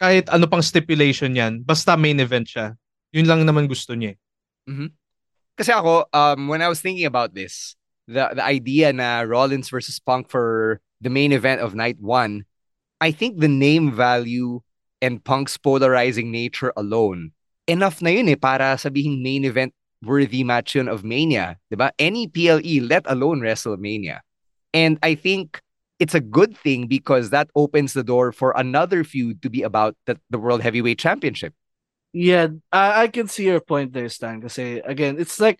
[0.00, 2.74] kahit ano pang stipulation yan, basta main event siya.
[3.12, 4.16] Yun lang naman gusto niya.
[4.16, 4.18] eh.
[4.68, 4.88] Mhm.
[5.56, 7.76] Kasi ako, um, when I was thinking about this,
[8.08, 12.48] the the idea na Rollins versus Punk for the main event of night one,
[13.00, 14.64] I think the name value
[15.02, 17.36] and Punk's polarizing nature alone,
[17.68, 21.58] enough na yun eh para sabihin main event worthy match yun of Mania.
[21.70, 21.90] Diba?
[21.98, 24.22] Any PLE, let alone WrestleMania.
[24.72, 25.60] And I think
[26.00, 29.94] it's a good thing because that opens the door for another feud to be about
[30.06, 31.54] the, the World Heavyweight Championship.
[32.12, 34.40] Yeah, I, I can see your point there, Stan.
[34.40, 35.58] Because again, it's like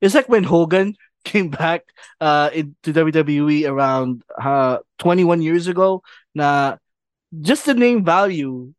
[0.00, 1.84] it's like when Hogan came back
[2.20, 6.02] uh into WWE around uh 21 years ago.
[6.34, 6.76] Na
[7.40, 8.74] just the name value,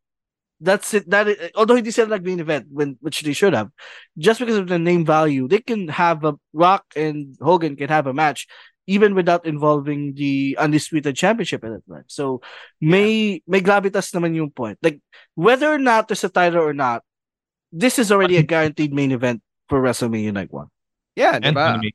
[0.60, 1.08] that's it.
[1.10, 3.70] That it, although he said like main event when which they should have,
[4.18, 8.06] just because of the name value, they can have a Rock and Hogan can have
[8.06, 8.46] a match
[8.86, 12.04] even without involving the undisputed championship at that time.
[12.08, 12.42] So
[12.80, 14.78] may may gravitas naman yung point.
[14.82, 15.00] Like
[15.34, 17.02] whether or not there's a title or not,
[17.74, 20.68] this is already a guaranteed main event for WrestleMania Night One.
[21.16, 21.76] Yeah, And diba?
[21.78, 21.94] money.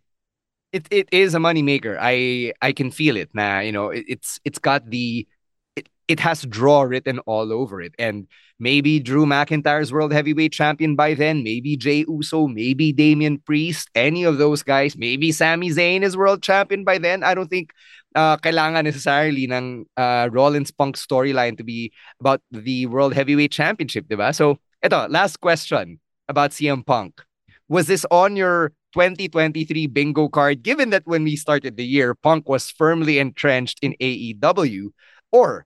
[0.71, 1.97] it it is a moneymaker.
[1.99, 3.29] I I can feel it.
[3.33, 5.27] Nah, you know, it, it's it's got the
[5.75, 7.95] it, it has draw written all over it.
[7.99, 8.27] And
[8.59, 14.23] maybe Drew McIntyre's world heavyweight champion by then, maybe Jey Uso, maybe Damian Priest, any
[14.25, 17.23] of those guys, maybe Sami Zayn is world champion by then.
[17.23, 17.71] I don't think
[18.15, 24.07] uh, kailangan necessarily ng uh, Rollins Punk storyline to be about the world heavyweight championship,
[24.09, 24.35] diba?
[24.35, 27.21] So, ito, last question about CM Punk.
[27.67, 32.49] Was this on your 2023 bingo card, given that when we started the year, Punk
[32.49, 34.89] was firmly entrenched in AEW,
[35.31, 35.65] or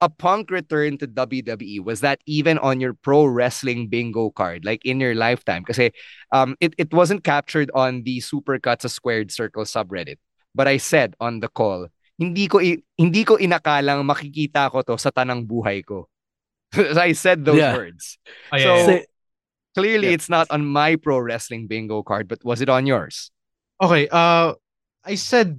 [0.00, 1.82] a Punk return to WWE?
[1.82, 5.64] Was that even on your pro wrestling bingo card, like in your lifetime?
[5.66, 5.90] Because
[6.30, 10.18] um, it, it wasn't captured on the Supercuts a Squared Circle subreddit.
[10.54, 11.88] But I said on the call,
[12.18, 16.11] hindi ko hindi ko inakalang makikita ko to sa tanang buhay ko.
[16.96, 17.76] I said those Yeah.
[17.76, 18.18] words.
[18.52, 18.86] Oh, yeah, So yeah.
[18.86, 19.06] Say-
[19.74, 20.16] clearly Yeah.
[20.20, 23.30] it's not on my pro wrestling bingo card, but was it on yours?
[23.80, 24.54] Okay, uh
[25.04, 25.58] I said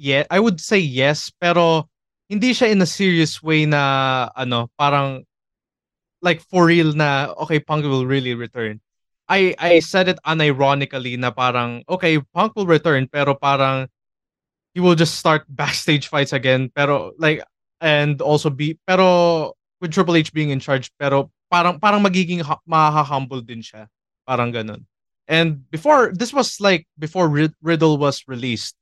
[0.00, 1.86] yeah, I would say yes, pero
[2.32, 5.28] hindi siya in a serious way na ano, parang
[6.24, 8.80] like for real na okay, Punk will really return.
[9.28, 13.86] I I said it unironically na parang okay, Punk will return pero parang
[14.74, 17.44] he will just start backstage fights again pero like
[17.80, 22.62] and also be pero with Triple H being in charge pero parang parang magiging ha-
[22.68, 23.88] maha-humble din siya.
[24.28, 24.86] Parang ganun.
[25.30, 28.74] And before, this was like before Rid- Riddle was released.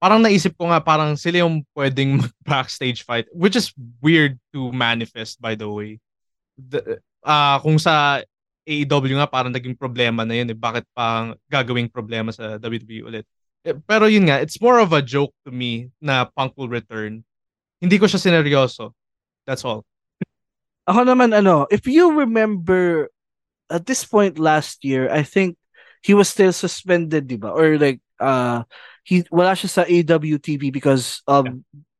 [0.00, 5.38] Parang naisip ko nga parang sila yung pwedeng backstage fight, which is weird to manifest
[5.42, 5.98] by the way.
[6.56, 8.24] The, ah kung sa
[8.70, 10.58] AEW nga parang naging problema na yun eh.
[10.58, 13.26] Bakit pang gagawing problema sa WWE ulit?
[13.66, 17.20] Eh, Pero yun nga, it's more of a joke to me na Punk will return.
[17.82, 18.94] Hindi ko siya sineryoso.
[19.44, 19.84] That's all.
[20.90, 23.06] Ako naman ano, if you remember
[23.70, 25.54] at this point last year, I think
[26.02, 27.54] he was still suspended, di ba?
[27.54, 28.66] Or like uh
[29.06, 31.46] he wala siya sa AEW TV because of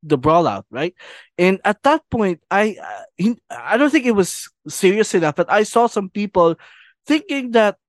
[0.03, 0.91] the brawl out, right?
[1.39, 5.47] And at that point, I uh, hin- I don't think it was serious enough, but
[5.47, 6.59] I saw some people
[7.07, 7.79] thinking that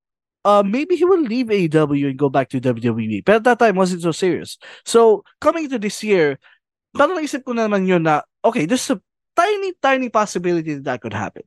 [0.47, 3.27] uh maybe he will leave AEW and go back to WWE.
[3.27, 4.55] But at that time wasn't so serious.
[4.87, 6.39] So coming to this year,
[6.95, 9.03] parang naisip ko naman yun na okay, there's a
[9.37, 11.43] tiny, tiny possibility that that could happen.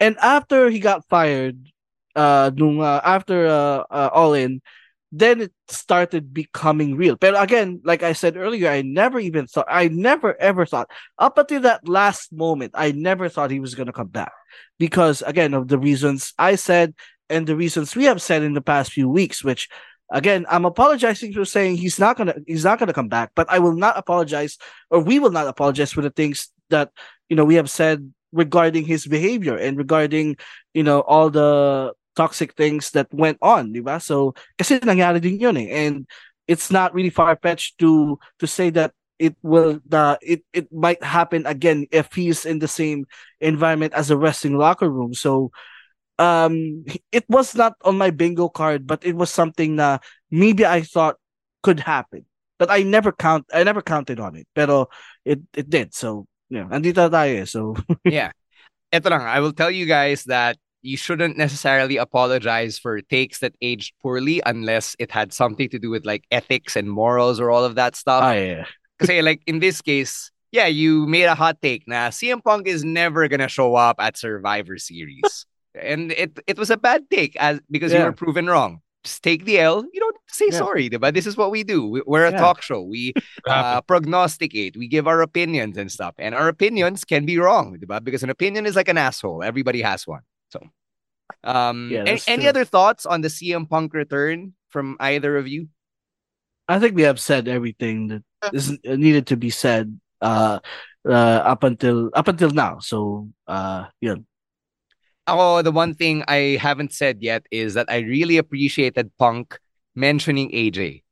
[0.00, 1.58] And after he got fired,
[2.14, 4.62] uh, nung, uh after uh, uh, All In,
[5.12, 7.16] then it started becoming real.
[7.16, 11.38] But again, like I said earlier, I never even thought, I never ever thought, up
[11.38, 14.32] until that last moment, I never thought he was going to come back.
[14.78, 16.94] Because again, of the reasons I said
[17.30, 19.68] and the reasons we have said in the past few weeks, which
[20.10, 23.58] again, I'm apologizing for saying he's not gonna he's not gonna come back, but I
[23.58, 24.58] will not apologize
[24.90, 26.90] or we will not apologize for the things that
[27.28, 30.36] you know we have said regarding his behavior and regarding
[30.74, 34.00] you know all the toxic things that went on, di ba?
[34.00, 35.68] So kasi nangyari din yun eh.
[35.68, 36.08] And
[36.48, 41.44] it's not really far-fetched to to say that it will the it it might happen
[41.46, 43.04] again if he's in the same
[43.40, 45.12] environment as a wrestling locker room.
[45.14, 45.50] So
[46.18, 49.98] um it was not on my bingo card, but it was something na
[50.30, 51.16] maybe I thought
[51.62, 52.24] could happen.
[52.58, 54.48] But I never count I never counted on it.
[54.56, 54.88] Pero
[55.24, 55.92] it it did.
[55.94, 57.48] So yeah, andito tayo eh.
[57.48, 58.32] So yeah.
[58.92, 60.56] Ito lang, I will tell you guys that
[60.86, 65.90] you shouldn't necessarily apologize for takes that aged poorly unless it had something to do
[65.90, 68.22] with like ethics and morals or all of that stuff.
[68.22, 68.64] ah, yeah.
[68.98, 72.84] Kasi like in this case, yeah, you made a hot take na CM Punk is
[72.84, 75.44] never gonna show up at Survivor Series.
[75.74, 78.80] and it it was a bad take as because you were proven wrong.
[79.06, 79.86] Just take the L.
[79.94, 80.58] You don't say Yeah.
[80.58, 81.86] sorry, but this is what we do.
[81.86, 82.42] We- We're a Yeah.
[82.42, 82.82] talk show.
[82.82, 83.14] We
[83.46, 84.76] uh, prognosticate.
[84.76, 88.02] We give our opinions and stuff, and our opinions can be wrong, diba?
[88.02, 89.44] because an opinion is like an asshole.
[89.46, 90.22] Everybody has one.
[90.50, 90.58] So,
[91.46, 95.68] um, Yeah, any, any other thoughts on the CM Punk return from either of you?
[96.66, 100.58] I think we have said everything that is needed to be said uh,
[101.06, 102.82] uh, up until up until now.
[102.82, 104.26] So uh, yun.
[105.26, 109.58] Ako, the one thing I haven't said yet is that I really appreciated Punk
[109.94, 111.02] mentioning AJ.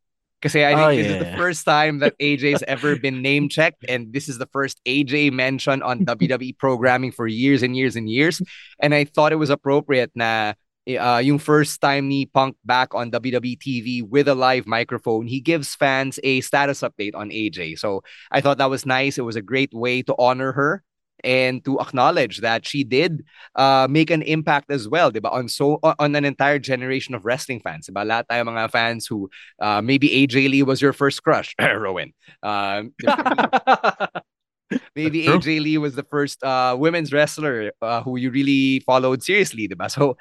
[0.40, 3.84] Because I think Oh, this is the first time that AJ's ever been name checked,
[3.88, 8.10] and this is the first AJ mention on WWE programming for years and years and
[8.10, 8.42] years.
[8.78, 10.52] And I thought it was appropriate na
[10.86, 15.40] uh, yung first time ni Punk back on WWE TV with a live microphone, he
[15.40, 17.78] gives fans a status update on AJ.
[17.78, 19.16] So I thought that was nice.
[19.16, 20.84] It was a great way to honor her
[21.24, 23.24] and to acknowledge that she did
[23.56, 25.32] uh, make an impact as well, diba?
[25.32, 28.04] On so on an entire generation of wrestling fans, diba?
[28.04, 32.12] Lahat tayo mga fans who uh, maybe AJ Lee was your first crush, Rowen.
[32.42, 32.92] Um,
[34.94, 35.38] maybe True.
[35.38, 39.90] AJ Lee was the first uh, women's wrestler uh, who you really followed seriously, diba?
[39.90, 40.16] So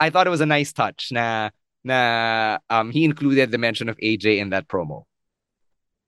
[0.00, 1.50] I thought it was a nice touch na
[1.84, 5.04] na um, he included the mention of AJ in that promo.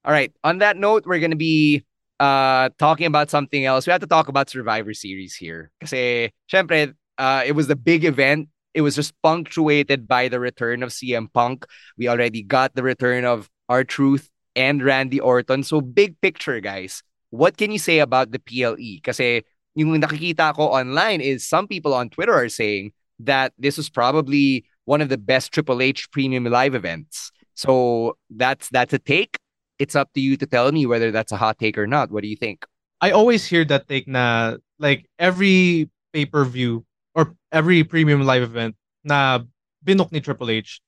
[0.05, 0.33] All right.
[0.43, 1.85] On that note, we're gonna be
[2.21, 3.87] uh talking about something else.
[3.87, 5.71] We have to talk about Survivor Series here.
[5.81, 8.49] Kasi, syempre, uh, it was the big event.
[8.75, 11.67] It was just punctuated by the return of CM Punk.
[11.97, 15.63] We already got the return of R Truth and Randy Orton.
[15.63, 17.03] So big picture, guys.
[17.31, 19.01] What can you say about the PLE?
[19.03, 19.43] Kasi
[19.75, 24.65] yung nakikita ko online is some people on Twitter are saying that this was probably
[24.85, 27.31] one of the best Triple H premium live events.
[27.55, 29.39] So that's that's a take.
[29.79, 32.11] It's up to you to tell me whether that's a hot take or not.
[32.11, 32.67] What do you think?
[33.01, 38.75] I always hear that take na like every pay-per-view or every premium live event
[39.05, 39.41] na
[39.85, 40.81] binook ni Triple H,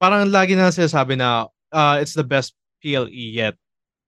[0.00, 3.56] parang lagi na sinasabi na uh, it's the best PLE yet.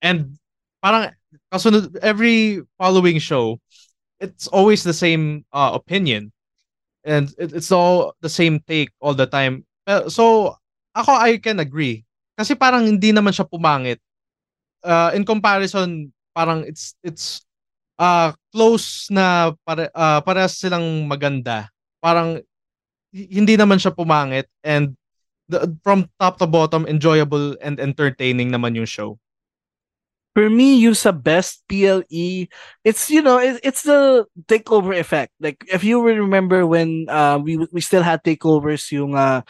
[0.01, 0.41] And
[0.81, 1.13] parang
[1.53, 3.61] kasunod every following show,
[4.21, 6.33] it's always the same uh, opinion.
[7.05, 9.65] And it, it's all the same take all the time.
[10.09, 10.57] So
[10.97, 12.05] ako I can agree.
[12.37, 14.01] Kasi parang hindi naman siya pumangit.
[14.87, 17.43] Uh, in comparison, parang it's it's
[17.99, 21.67] uh close na pare uh, parehas silang maganda.
[21.99, 22.39] Parang
[23.11, 24.95] hindi naman siya pumangit and
[25.49, 29.19] the, from top to bottom enjoyable and entertaining naman yung show.
[30.37, 32.53] For me, use a best PLE.
[32.85, 35.33] It's you know it, it's the takeover effect.
[35.41, 39.43] Like if you remember when uh we we still had takeovers yung uh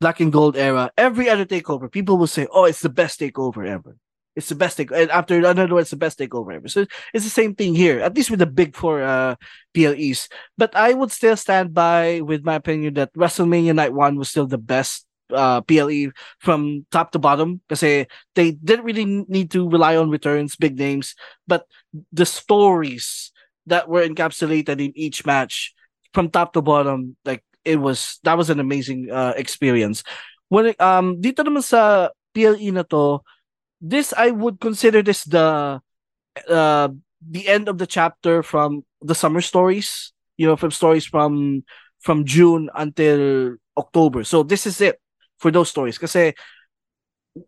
[0.00, 0.88] black and gold era.
[0.96, 4.00] Every other takeover, people will say, "Oh, it's the best takeover ever."
[4.36, 4.92] It's the best take.
[4.92, 6.68] After another one, it's the best takeover ever.
[6.68, 8.00] So it's the same thing here.
[8.00, 9.34] At least with the big four uh
[9.74, 10.28] PLEs.
[10.56, 14.46] But I would still stand by with my opinion that WrestleMania Night One was still
[14.46, 19.96] the best uh PLE from top to bottom because they didn't really need to rely
[19.96, 21.14] on returns, big names,
[21.46, 21.66] but
[22.12, 23.32] the stories
[23.66, 25.74] that were encapsulated in each match
[26.14, 30.02] from top to bottom, like it was that was an amazing uh, experience.
[30.48, 33.22] When um dito naman sa PLE na to,
[33.80, 35.80] this I would consider this the
[36.48, 36.88] uh
[37.28, 41.64] the end of the chapter from the summer stories, you know, from stories from
[42.00, 44.24] from June until October.
[44.24, 45.00] So this is it
[45.38, 45.98] for those stories.
[45.98, 46.34] Kasi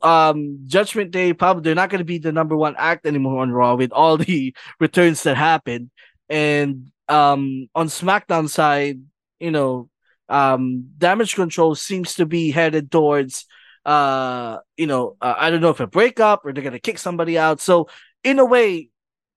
[0.00, 3.74] um Judgment Day probably they're not gonna be the number one act anymore on Raw
[3.74, 5.90] with all the returns that happened.
[6.28, 9.00] And um on SmackDown side,
[9.40, 9.88] you know,
[10.28, 13.44] um damage control seems to be headed towards
[13.84, 17.38] uh you know uh, I don't know if a breakup or they're gonna kick somebody
[17.38, 17.60] out.
[17.60, 17.88] So
[18.22, 18.90] in a way,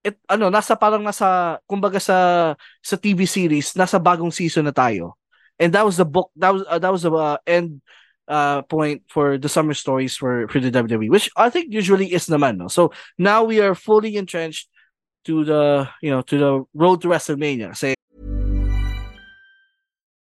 [0.05, 5.17] it ano nasa parang nasa kumbaga sa sa TV series nasa bagong season na tayo.
[5.57, 7.81] And that was the book that was uh, that was the uh, end
[8.27, 12.29] uh point for the summer stories for for the WWE, which I think usually is
[12.29, 12.57] naman.
[12.57, 12.67] No?
[12.67, 14.69] So now we are fully entrenched
[15.25, 17.73] to the you know to the road to WrestleMania.
[17.73, 17.95] Say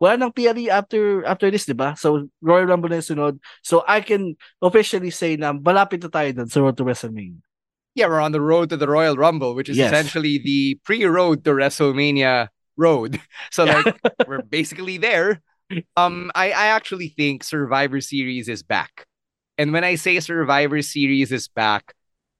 [0.00, 1.94] Wala nang PLE after after this, 'di ba?
[1.98, 3.34] So Royal Rumble na yung sunod.
[3.62, 7.42] So I can officially say na malapit na tayo dun sa Road to WrestleMania.
[7.98, 9.90] Yeah, we're on the road to the Royal Rumble, which is Yes.
[9.90, 12.48] essentially the pre-road to WrestleMania
[12.78, 13.18] road.
[13.50, 13.98] So like
[14.28, 15.42] we're basically there.
[15.98, 19.04] Um, I, I actually think Survivor Series is back.
[19.58, 21.92] And when I say Survivor Series is back,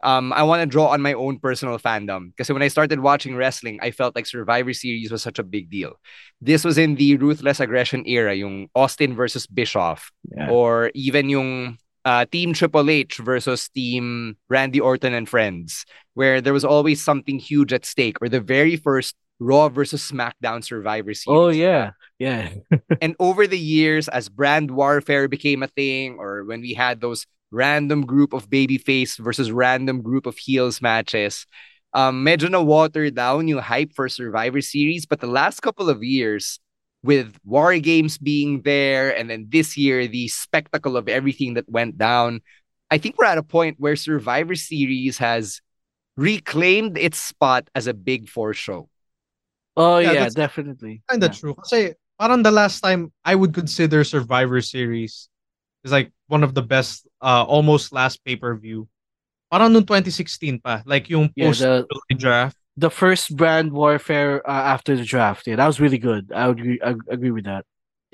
[0.03, 2.31] um, I want to draw on my own personal fandom.
[2.31, 5.71] Because when I started watching wrestling, I felt like Survivor Series was such a big
[5.71, 5.95] deal.
[6.41, 10.51] This was in the ruthless aggression era, yung Austin versus Bischoff, Yeah.
[10.51, 15.85] or even yung uh, Team Triple H versus Team Randy Orton and Friends,
[16.15, 20.65] where there was always something huge at stake, or the very first Raw versus SmackDown
[20.65, 21.39] Survivor Series.
[21.39, 22.51] Oh yeah, yeah.
[23.01, 27.25] and over the years, as brand warfare became a thing, or when we had those
[27.51, 31.47] random group of babyface versus random group of heels matches,
[31.95, 35.07] um, medyo na watered down yung hype for Survivor Series.
[35.07, 36.61] But the last couple of years,
[37.03, 41.97] with War Games being there, and then this year, the spectacle of everything that went
[41.97, 42.41] down,
[42.91, 45.61] I think we're at a point where Survivor Series has
[46.17, 48.89] reclaimed its spot as a big four show.
[49.77, 51.03] Oh Yeah, yeah, definitely.
[51.11, 51.33] Kinda Yeah.
[51.33, 51.55] true.
[51.55, 55.29] Kasi parang the last time I would consider Survivor Series
[55.89, 58.85] is like one of the best, uh, almost last pay-per-view.
[59.49, 60.85] Parang noong 2016 pa.
[60.85, 61.89] Like yung Yeah, post the-
[62.21, 62.53] draft.
[62.79, 65.49] The first brand warfare uh, after the draft.
[65.49, 66.31] Yeah, that was really good.
[66.31, 67.65] I would agree, I agree with that.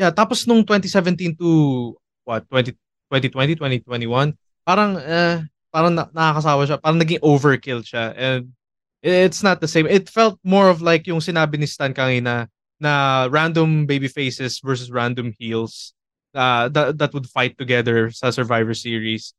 [0.01, 1.93] Yeah, tapos nung 2017 to
[2.25, 2.73] what 20,
[3.13, 4.33] 2020, 2021,
[4.65, 6.79] parang eh, parang na, nakakasawa siya.
[6.81, 8.57] Parang naging overkill siya and
[9.05, 9.85] it's not the same.
[9.85, 12.49] It felt more of like yung sinabi ni Stan kanina
[12.81, 15.93] na random baby faces versus random heels
[16.35, 19.35] uh, that, that would fight together sa Survivor Series.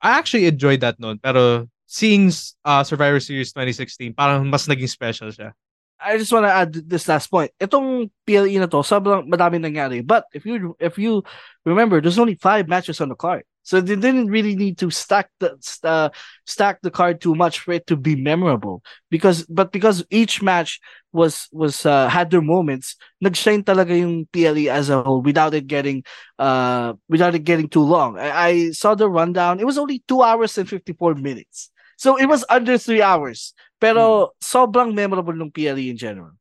[0.00, 1.18] I actually enjoyed that noon.
[1.18, 2.32] Pero seeing
[2.64, 5.52] uh, Survivor Series 2016, parang mas naging special siya.
[6.00, 7.52] I just want to add this last point.
[7.60, 10.00] Itong PLE na to, sobrang madami nangyari.
[10.00, 11.20] But if you if you
[11.68, 13.44] remember, there's only five matches on the card.
[13.62, 15.54] So they didn't really need to stack the
[15.84, 16.08] uh,
[16.46, 18.82] stack the card too much for it to be memorable.
[19.10, 20.80] Because but because each match
[21.12, 25.66] was was uh, had their moments, nagshine talaga yung PLE as a whole without it
[25.66, 26.02] getting
[26.38, 28.18] uh without it getting too long.
[28.18, 29.60] I, I saw the rundown.
[29.60, 31.70] It was only two hours and fifty four minutes.
[32.00, 33.52] So it was under three hours.
[33.76, 36.32] Pero sobrang memorable ng PLE in general.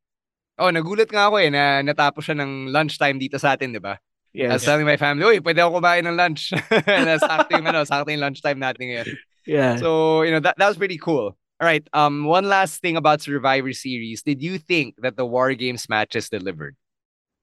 [0.59, 3.95] Oh, nagulat nga ako eh na natapos siya ng lunchtime dito sa atin, di ba?
[4.37, 6.53] I was telling my family, uy, pwede ako kumain ng lunch.
[6.87, 9.07] na sakto yung, ano, sakto yung lunchtime natin ngayon.
[9.45, 9.75] Yeah.
[9.77, 11.33] So, you know, that, that was pretty cool.
[11.59, 11.85] All right.
[11.91, 14.21] Um, one last thing about Survivor Series.
[14.21, 16.77] Did you think that the War Games matches delivered?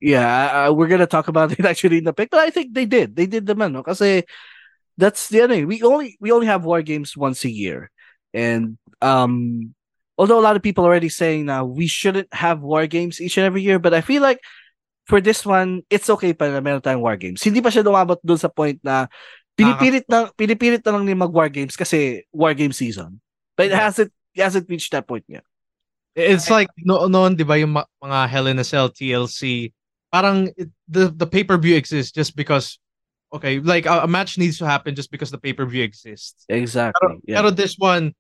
[0.01, 2.84] Yeah, uh, we're gonna talk about it actually in the pick, but I think they
[2.84, 3.16] did.
[3.16, 3.82] They did the man, no?
[3.82, 4.24] Kasi
[4.97, 5.66] that's the thing.
[5.66, 7.91] We only we only have war games once a year,
[8.34, 9.74] and um,
[10.18, 13.39] although a lot of people are already saying now we shouldn't have war games each
[13.39, 14.41] and every year, but I feel like
[15.07, 17.41] for this one, it's okay pa na meron tayong war games.
[17.41, 19.07] Hindi pa siya dumabot doon sa point na
[19.57, 23.23] pinipilit na pinipilit na lang ni mag war games kasi war game season.
[23.55, 25.47] But it hasn't it hasn't reached that point yet.
[26.19, 29.73] It's like no noon, 'di ba, yung mga Hell in a Cell TLC,
[30.11, 32.77] parang it, the the pay-per-view exists just because
[33.33, 36.45] okay, like a, a match needs to happen just because the pay-per-view exists.
[36.51, 36.99] Exactly.
[36.99, 37.37] Pero, yeah.
[37.39, 38.11] pero this one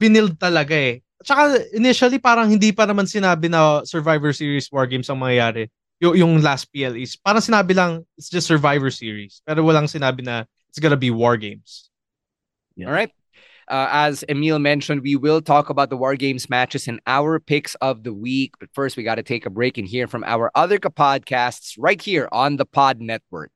[0.00, 0.94] binild talaga eh.
[1.20, 1.42] At saka
[1.76, 5.68] initially parang hindi pa naman sinabi na Survivor Series War Games ang mangyayari.
[6.00, 7.16] Yung, yung last PLEs.
[7.20, 9.42] Parang sinabi lang it's just Survivor Series.
[9.46, 11.90] Pero walang sinabi na it's gonna be War Games.
[12.80, 13.12] All right.
[13.68, 17.76] Uh, as Emile mentioned, we will talk about the War Games matches and our picks
[17.76, 18.54] of the week.
[18.58, 22.00] But first, we got to take a break and hear from our other podcasts right
[22.00, 23.52] here on the Pod Network.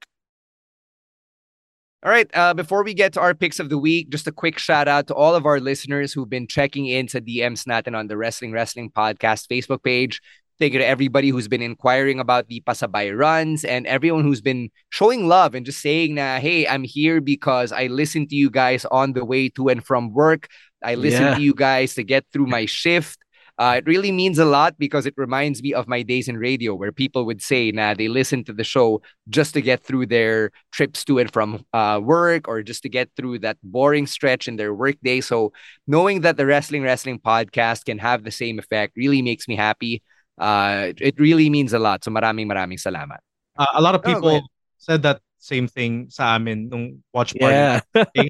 [2.04, 2.28] All right.
[2.32, 5.08] Uh, before we get to our picks of the week, just a quick shout out
[5.08, 8.90] to all of our listeners who've been checking into DMs natin on the Wrestling Wrestling
[8.90, 10.20] Podcast Facebook page.
[10.60, 14.70] Thank you to everybody who's been inquiring about the Pasabay runs and everyone who's been
[14.90, 18.84] showing love and just saying na, hey, I'm here because I listen to you guys
[18.86, 20.46] on the way to and from work.
[20.82, 21.34] I listen Yeah.
[21.34, 23.18] to you guys to get through my shift.
[23.58, 26.74] Uh, it really means a lot because it reminds me of my days in radio
[26.74, 30.50] where people would say, nah, they listen to the show just to get through their
[30.72, 34.56] trips to and from uh, work or just to get through that boring stretch in
[34.56, 35.20] their workday.
[35.20, 35.52] So
[35.86, 40.02] knowing that the Wrestling Wrestling podcast can have the same effect really makes me happy.
[40.38, 42.02] Uh, it really means a lot.
[42.04, 43.18] So maraming maraming salamat.
[43.54, 44.48] Uh, a lot of Oh, people ahead.
[44.78, 47.54] said that same thing sa amin nung watch party.
[47.54, 47.80] Yeah.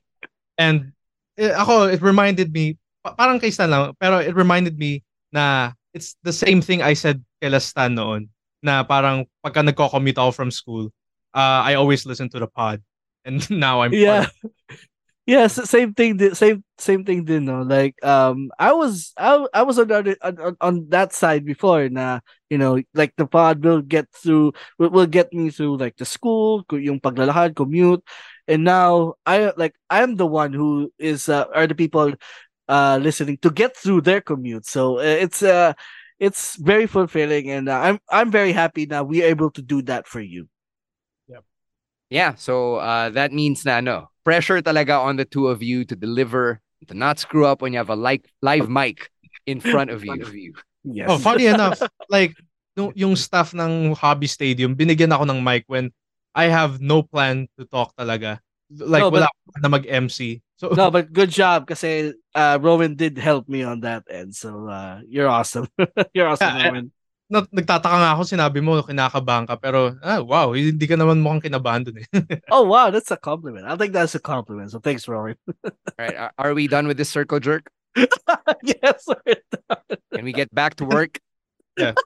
[0.61, 0.93] And
[1.39, 5.03] eh, ako, it reminded me, pa- parang kay Stan lang, pero it reminded me
[5.33, 8.29] na it's the same thing I said kay Stan noon,
[8.63, 10.89] na parang pagka nagko-commute ako from school,
[11.35, 12.81] uh, I always listen to the pod.
[13.25, 14.29] And now I'm yeah
[15.27, 19.79] yes same thing same same thing din no like um i was i, I was
[19.79, 22.21] on, the on on- that side before na
[22.51, 26.05] you know like the pod will get through will, will get me through like the
[26.05, 28.05] school yung paglalakad commute
[28.49, 32.13] and now i like i'm the one who is uh, are the people
[32.69, 34.67] uh, listening to get through their commute.
[34.67, 35.75] So uh, it's uh,
[36.19, 40.09] it's very fulfilling, and uh, I'm I'm very happy that we're able to do that
[40.09, 40.49] for you.
[42.11, 45.97] Yeah, so uh, that means na no, pressure talaga on the two of you to
[45.97, 49.11] deliver, to not screw up when you have a like live mic
[49.47, 50.53] in front of you.
[50.85, 51.09] Yes.
[51.09, 52.37] Oh, funny enough, like
[52.77, 55.91] yung, yung staff ng Hobby Stadium, binigyan ako ng mic when
[56.35, 58.39] I have no plan to talk talaga.
[58.71, 60.43] Like No, but- wala ako na mag-MC.
[60.55, 64.39] So no, but good job kasi uh, Rowen did help me on that end.
[64.39, 65.67] So uh, you're awesome.
[66.15, 66.87] you're awesome, Yeah, I- Rowen.
[67.25, 71.49] Na, nagtataka nga ako, sinabi mo kinakabahan ka, pero ah, wow, hindi ka naman mukhang
[71.49, 72.09] kinabahan dun eh.
[72.53, 73.65] Oh wow, that's a compliment.
[73.65, 74.71] I think that's a compliment.
[74.71, 75.41] So thanks, Rowen.
[75.49, 77.73] All right, are, are we done with this circle jerk?
[78.63, 79.09] yes.
[80.13, 81.19] Can we get back to work?
[81.79, 81.97] yeah.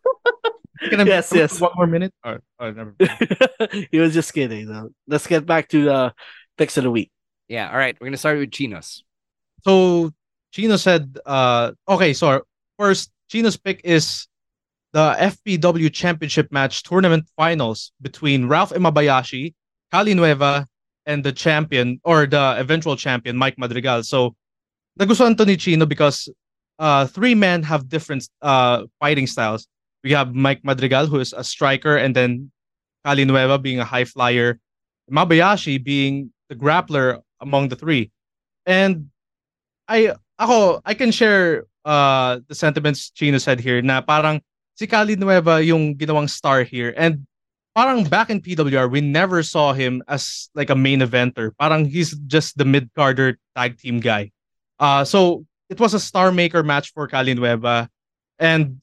[0.78, 1.58] Can I, Yes, can yes.
[1.58, 2.14] One more minute?
[2.22, 3.88] Or, or never mind.
[3.90, 4.70] he was just kidding.
[4.70, 4.94] Though.
[5.08, 6.14] Let's get back to the
[6.56, 7.10] picks of the week.
[7.48, 9.02] Yeah, all right, we're gonna start with Chino's.
[9.64, 10.12] So
[10.52, 12.42] Chino said, uh, okay, so
[12.78, 14.28] first, Chino's pick is
[14.92, 19.54] the FPW Championship match tournament finals between Ralph Imabayashi,
[19.92, 20.66] Cali Nueva,
[21.06, 24.02] and the champion or the eventual champion, Mike Madrigal.
[24.02, 24.36] So
[25.00, 26.28] nagustuhan to ni Chino because
[26.78, 29.66] uh, three men have different uh, fighting styles.
[30.04, 32.52] We have Mike Madrigal, who is a striker, and then
[33.04, 34.60] Cali Nueva being a high flyer,
[35.10, 38.10] Imabayashi being the grappler among the three.
[38.66, 39.08] And
[39.88, 44.40] I ako I can share uh the sentiments Chino said here na parang
[44.78, 47.26] si Cali Nueva yung ginawang star here and
[47.74, 51.50] parang back in PWR we never saw him as like a main eventer.
[51.58, 54.30] Parang he's just the mid-carder tag team guy.
[54.78, 57.90] Uh so it was a star maker match for Cali Nueva
[58.38, 58.80] and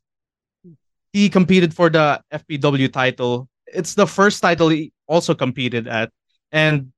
[1.15, 3.47] he competed for the FPW title.
[3.71, 6.11] It's the first title he also competed at
[6.51, 6.91] and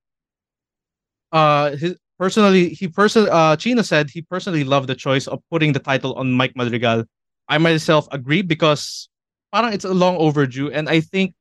[1.32, 5.74] uh his personally he person uh Chino said he personally loved the choice of putting
[5.78, 7.06] the title on Mike Madrigal.
[7.48, 9.10] I myself agree because
[9.52, 11.34] parang it's a long overdue and I think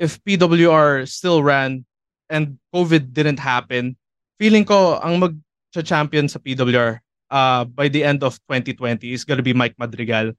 [0.00, 1.84] if PWR still ran
[2.32, 3.96] and COVID didn't happen,
[4.40, 5.36] feeling ko ang mag
[5.84, 6.98] champion sa PWR
[7.30, 10.32] uh by the end of 2020 is gonna be Mike Madrigal.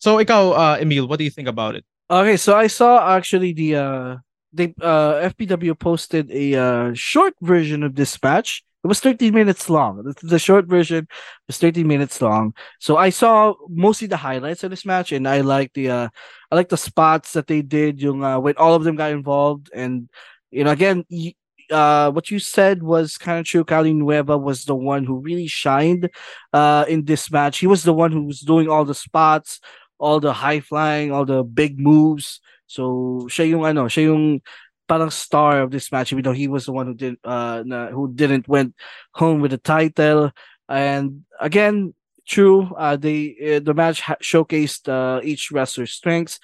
[0.00, 1.84] So ikaw uh Emile, what do you think about it?
[2.10, 4.10] Okay, so I saw actually the uh
[4.52, 8.64] they uh FPW posted a uh short version of this match.
[8.86, 10.04] It was 13 minutes long.
[10.04, 11.08] The, the short version
[11.48, 12.54] was 13 minutes long.
[12.78, 16.08] So I saw mostly the highlights of this match and I like the uh
[16.52, 19.70] I like the spots that they did yung uh, when all of them got involved
[19.74, 20.08] and
[20.52, 21.34] you know again y-
[21.68, 23.64] uh what you said was kind of true.
[23.64, 26.08] Cali Nueva was the one who really shined
[26.52, 27.58] uh in this match.
[27.58, 29.58] He was the one who was doing all the spots,
[29.98, 32.38] all the high flying, all the big moves.
[32.70, 34.46] So siya yung ano, siya yung
[34.88, 37.88] parang star of this match even though he was the one who did uh na,
[37.88, 38.74] who didn't went
[39.14, 40.30] home with the title.
[40.68, 41.94] And again
[42.26, 46.38] true uh they uh, the match ha- showcased uh, each wrestler's strengths.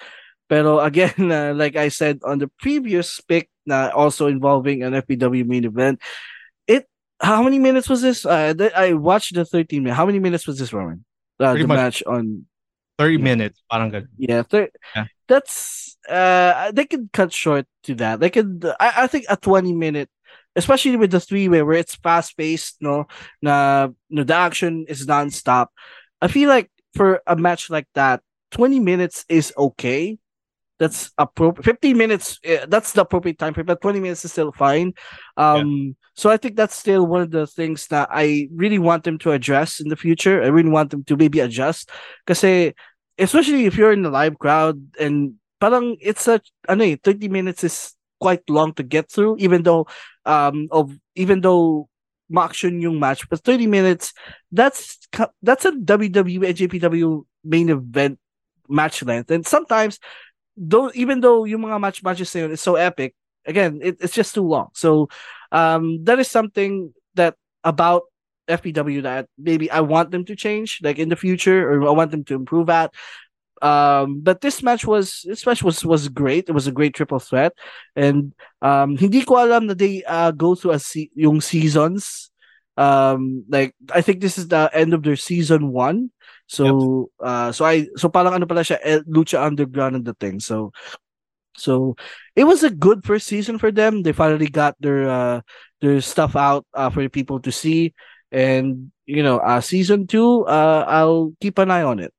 [0.49, 5.47] Pero again uh, like I said on the previous pick na also involving an FPW
[5.47, 5.99] main event.
[6.67, 6.87] It
[7.19, 8.25] how many minutes was this?
[8.25, 11.03] Uh, th- I watched the 13 minutes how many minutes was this Roman?
[11.39, 12.45] Uh, the much match on
[12.99, 14.07] 30 minutes, parang ganun.
[14.19, 15.07] yeah, thir- Yeah.
[15.33, 18.19] That's uh they could cut short to that.
[18.19, 20.09] They could I, I think a 20 minute
[20.55, 23.05] especially with the three way where it's fast paced, no,
[23.41, 25.71] na no, the action is non-stop.
[26.21, 28.21] I feel like for a match like that,
[28.51, 30.17] 20 minutes is okay.
[30.79, 31.65] That's appropriate.
[31.65, 34.93] 15 minutes, eh, that's the appropriate time frame, but 20 minutes is still fine.
[35.37, 39.17] Um, so I think that's still one of the things that I really want them
[39.19, 40.43] to address in the future.
[40.43, 41.89] I really want them to maybe adjust.
[42.27, 42.73] Kasi,
[43.17, 47.63] especially if you're in the live crowd and parang it's a, ano eh, 30 minutes
[47.63, 49.87] is quite long to get through, even though,
[50.25, 51.87] um, of, even though
[52.29, 54.13] ma-action yung match, but 30 minutes,
[54.51, 54.97] that's,
[55.41, 58.19] that's a WWE JPW main event
[58.69, 59.29] match length.
[59.29, 59.99] And sometimes,
[60.55, 64.47] though, even though yung mga match matches is so epic, again, it, it's just too
[64.47, 64.69] long.
[64.73, 65.09] So,
[65.51, 68.03] um, that is something that about
[68.47, 72.11] FPW that maybe I want them to change, like in the future, or I want
[72.11, 72.93] them to improve at.
[73.61, 76.49] Um, but this match was this match was was great.
[76.49, 77.53] It was a great triple threat,
[77.95, 82.29] and um, hindi ko alam na they uh, go through a se- yung seasons.
[82.75, 86.11] Um, like I think this is the end of their season one.
[86.47, 90.43] So uh, so I so parang ano pala siya eh, Lucha Underground and the thing.
[90.43, 90.75] So
[91.55, 91.95] so
[92.35, 94.03] it was a good first season for them.
[94.03, 95.39] They finally got their uh,
[95.81, 97.93] their stuff out uh, for people to see,
[98.33, 102.11] and you know, uh, season two, uh, I'll keep an eye on it.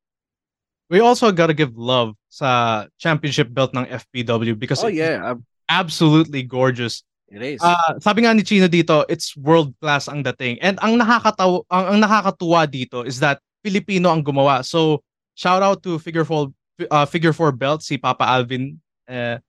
[0.89, 5.35] We also got to give love sa championship belt ng FPW because Oh it's yeah,
[5.69, 7.03] absolutely gorgeous.
[7.27, 7.59] It is.
[7.59, 10.61] Uh, sabi nga ni Chino dito, it's world class ang dating.
[10.63, 14.63] And ang nakakataw ang, ang nakakatuwa dito is that Filipino ang gumawa.
[14.63, 15.03] So
[15.35, 16.53] shout out to Figure 4
[16.95, 18.79] uh, Figure 4 belt si Papa Alvin.
[19.09, 19.41] Uh,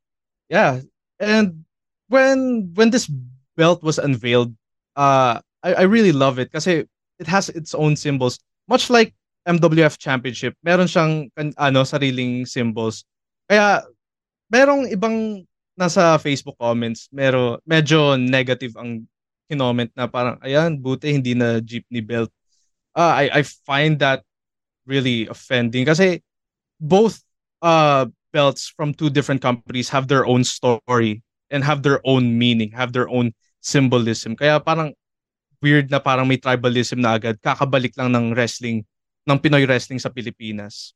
[0.49, 0.81] yeah.
[1.19, 1.67] And
[2.07, 3.11] when when this
[3.59, 4.55] belt was unveiled,
[4.95, 6.85] uh I, I really love it kasi
[7.17, 8.37] it has its own symbols.
[8.69, 9.17] Much like
[9.49, 13.01] MWF Championship, meron siyang ano sariling symbols.
[13.49, 13.81] Kaya
[14.53, 15.41] merong ibang
[15.73, 19.09] nasa Facebook comments, mero medyo negative ang
[19.49, 22.29] kinoment na parang ayan, buti hindi na jeepney belt.
[22.95, 24.25] Uh, I I find that
[24.85, 26.21] really offending kasi
[26.77, 27.21] both
[27.65, 32.73] uh belts from two different companies have their own story and have their own meaning,
[32.73, 34.33] have their own symbolism.
[34.35, 34.97] Kaya parang
[35.65, 38.85] weird na parang may tribalism na agad kakabalik lang ng wrestling
[39.25, 40.93] ng Pinoy wrestling sa Pilipinas.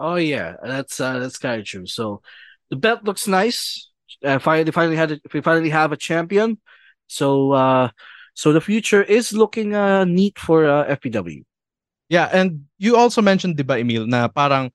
[0.00, 1.84] Oh yeah, that's uh, that's kind of true.
[1.84, 2.24] So
[2.72, 3.88] the belt looks nice
[4.24, 6.58] uh, finally finally had a, we finally have a champion.
[7.06, 7.90] So uh,
[8.34, 11.44] so the future is looking uh, neat for uh, FPW.
[12.08, 14.72] Yeah, and you also mentioned, diba, Emil, na parang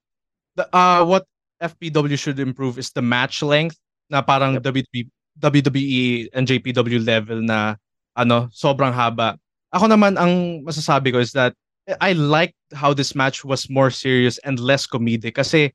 [0.54, 1.26] the, uh, what
[1.58, 3.80] FPW should improve is the match length
[4.10, 4.64] na parang yep.
[4.64, 5.10] WWE,
[5.40, 7.76] WWE and JPW level na
[8.14, 9.38] ano, sobrang haba.
[9.74, 11.54] Ako naman ang masasabi ko is that
[12.00, 15.74] I liked how this match was more serious and less comedic kasi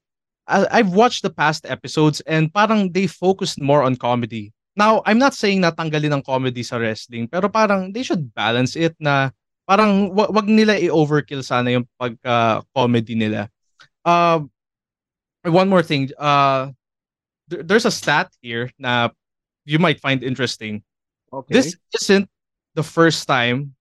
[0.48, 4.56] I've watched the past episodes and parang they focused more on comedy.
[4.72, 8.72] Now, I'm not saying na tanggalin ang comedy sa wrestling, pero parang they should balance
[8.78, 9.28] it na
[9.68, 13.52] parang wag, nila i-overkill sana yung pagka-comedy nila.
[14.00, 14.48] Uh,
[15.44, 16.72] one more thing, uh,
[17.52, 19.12] th- there's a stat here na
[19.68, 20.80] you might find interesting.
[21.32, 21.54] Okay.
[21.54, 22.28] This isn't
[22.74, 23.74] the first time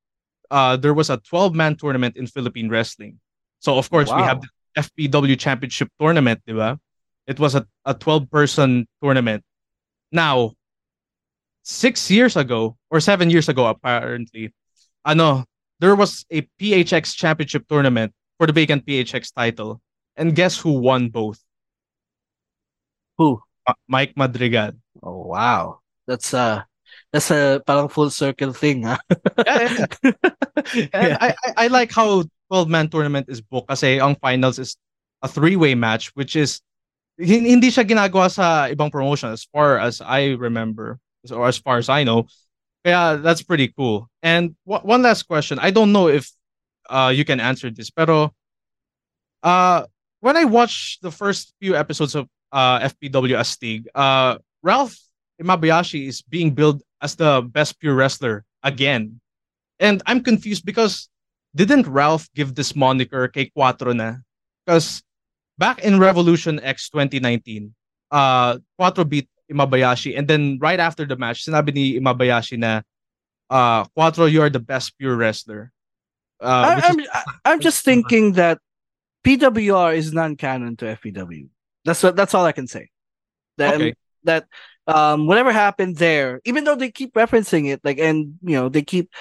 [0.49, 3.19] uh, there was a 12-man tournament in Philippine wrestling.
[3.59, 4.17] So of course wow.
[4.17, 6.79] we have the FPW Championship tournament, di ba?
[7.25, 9.43] It was a, a 12-person tournament.
[10.11, 10.53] Now,
[11.63, 14.53] six years ago, or seven years ago apparently,
[15.03, 15.43] ano,
[15.79, 19.81] there was a PHX Championship tournament for the vacant PHX title.
[20.15, 21.39] And guess who won both?
[23.17, 23.41] Who?
[23.87, 24.71] Mike Madrigal.
[25.03, 25.79] Oh, wow.
[26.07, 26.63] That's uh
[27.11, 28.97] that's a parang full circle thing, huh?
[29.45, 30.11] yeah, yeah.
[30.93, 31.17] yeah.
[31.21, 34.77] I, I, I like how 12-man tournament is booked kasi ang finals is
[35.21, 36.61] a three-way match which is
[37.17, 40.99] hindi siya ginagawa sa ibang promotion as far as I remember
[41.33, 42.29] or as far as I know.
[42.85, 44.07] Kaya that's pretty cool.
[44.21, 45.57] And w- one last question.
[45.59, 46.29] I don't know if
[46.89, 48.31] uh, you can answer this, pero
[49.43, 49.83] uh,
[50.21, 54.95] when I watched the first few episodes of uh, FPW Astig, uh, Ralph
[55.41, 59.19] Imabayashi is being billed as the best pure wrestler again.
[59.79, 61.09] And I'm confused because
[61.55, 64.17] didn't Ralph give this moniker kay Quattro na?
[64.65, 65.03] Because
[65.57, 67.73] back in Wrevolution X 2019,
[68.11, 72.81] uh, Quattro beat Imabayashi and then right after the match, sinabi ni Imabayashi na
[73.49, 75.71] uh, Quattro, you are the best pure wrestler.
[76.41, 77.07] Uh, I, am is...
[77.45, 78.59] I'm just thinking that
[79.23, 81.49] PWR is non-canon to FPW.
[81.85, 82.89] That's what that's all I can say.
[83.57, 83.93] That okay.
[84.23, 84.45] that
[84.87, 88.81] um whatever happened there, even though they keep referencing it, like and you know they
[88.81, 89.11] keep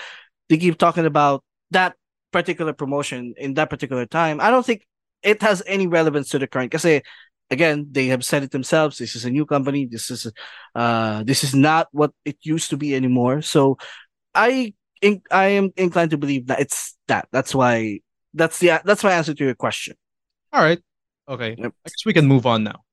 [0.48, 1.94] they keep talking about that
[2.32, 4.86] particular promotion in that particular time, I don't think
[5.22, 6.70] it has any relevance to the current.
[6.70, 7.02] Because
[7.50, 8.98] again, they have said it themselves.
[8.98, 9.86] This is a new company.
[9.86, 10.30] This is
[10.74, 13.42] uh, this is not what it used to be anymore.
[13.42, 13.78] So,
[14.34, 17.28] I in, I am inclined to believe that it's that.
[17.32, 18.00] That's why
[18.34, 19.96] that's the that's my answer to your question.
[20.52, 20.80] All right.
[21.28, 21.56] Okay.
[21.58, 21.72] Yep.
[21.84, 22.85] I guess we can move on now.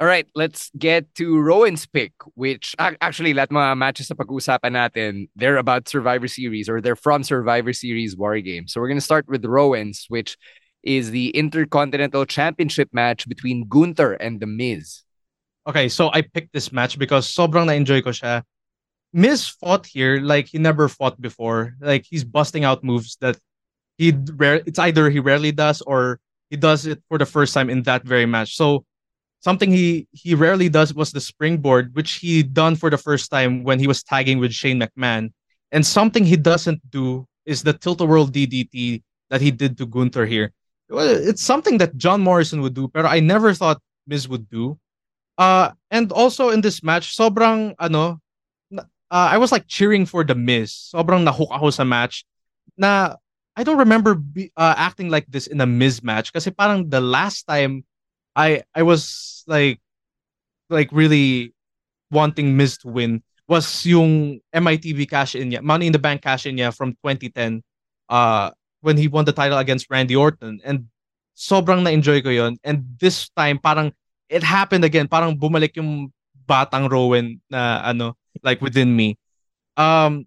[0.00, 5.26] All right, let's get to Rowen's pick, which actually, lahat mga matches sa pag-usapan natin,
[5.34, 8.72] they're about Survivor Series or they're from Survivor Series War Games.
[8.72, 10.38] So we're going to start with Rowen's, which
[10.84, 15.02] is the Intercontinental Championship match between Gunther and The Miz.
[15.66, 18.46] Okay, so I picked this match because sobrang na-enjoy ko siya.
[19.12, 21.74] Miz fought here like he never fought before.
[21.80, 23.36] Like he's busting out moves that
[23.98, 26.20] he rare it's either he rarely does or
[26.50, 28.54] he does it for the first time in that very match.
[28.54, 28.86] So
[29.40, 33.64] something he he rarely does was the springboard, which he done for the first time
[33.64, 35.32] when he was tagging with Shane McMahon.
[35.70, 39.86] And something he doesn't do is the tilt a whirl DDT that he did to
[39.86, 40.52] Gunther here.
[40.90, 44.78] It's something that John Morrison would do, but I never thought Miz would do.
[45.36, 48.18] Uh, and also in this match, sobrang ano,
[48.72, 50.92] uh, I was like cheering for the Miz.
[50.92, 52.24] Sobrang nahook ako sa match.
[52.76, 53.16] Na
[53.56, 57.00] I don't remember be, uh, acting like this in a Miz match kasi parang the
[57.00, 57.84] last time
[58.38, 59.82] I I was like
[60.70, 61.52] like really
[62.14, 66.54] wanting Miz to win was yung MITB cash in Money in the Bank cash in
[66.54, 67.66] niya from 2010
[68.08, 70.86] uh when he won the title against Randy Orton and
[71.34, 73.90] sobrang na-enjoy ko yon and this time parang
[74.30, 76.14] it happened again parang bumalik yung
[76.46, 79.18] batang Rowen na ano like within me.
[79.76, 80.26] Um,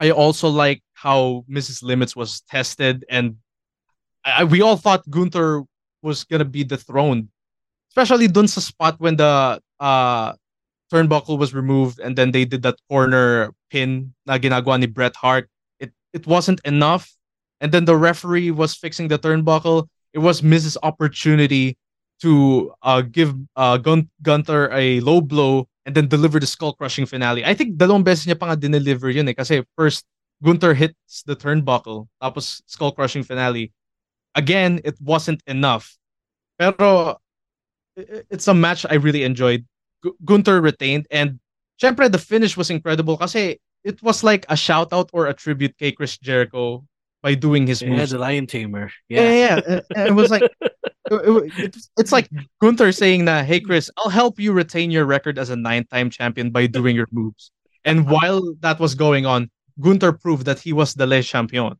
[0.00, 3.36] I also like how Miz's Limits was tested, and
[4.24, 5.62] I, we all thought Gunther
[6.06, 7.26] was gonna be dethroned,
[7.90, 10.30] especially dun sa spot when the uh
[10.94, 15.50] turnbuckle was removed, and then they did that corner pin na ginagawa ni Bret Hart.
[15.82, 17.10] It it wasn't enough,
[17.58, 19.90] and then the referee was fixing the turnbuckle.
[20.14, 21.76] It was Miz's Opportunity
[22.22, 27.04] to uh, give uh, Gun- Gunther a low blow and then deliver the skull crushing
[27.04, 27.44] finale.
[27.44, 29.36] I think dalawang beses niya pa nga dineliver yun eh.
[29.36, 30.08] Kasi first,
[30.40, 33.72] Gunther hits the turnbuckle, tapos skull crushing finale.
[34.36, 35.96] Again, it wasn't enough.
[36.60, 37.16] Pero
[37.96, 39.64] it's a match I really enjoyed.
[40.02, 41.40] Gu- Gunther retained and
[41.82, 45.76] syempre the finish was incredible kasi it was like a shout out or a tribute
[45.78, 46.84] kay Chris Jericho
[47.22, 48.10] by doing his Yeah, moves.
[48.12, 48.90] the Lion Tamer.
[49.08, 49.60] Yeah, Yeah.
[49.90, 50.06] yeah.
[50.06, 50.72] It was like it-
[51.10, 52.28] it- it's, it's like
[52.60, 56.50] Gunther saying that, "Hey Chris, I'll help you retain your record as a nine-time champion
[56.50, 57.50] by doing your moves."
[57.86, 59.48] And while that was going on,
[59.80, 61.78] Gunther proved that he was the Le Champion.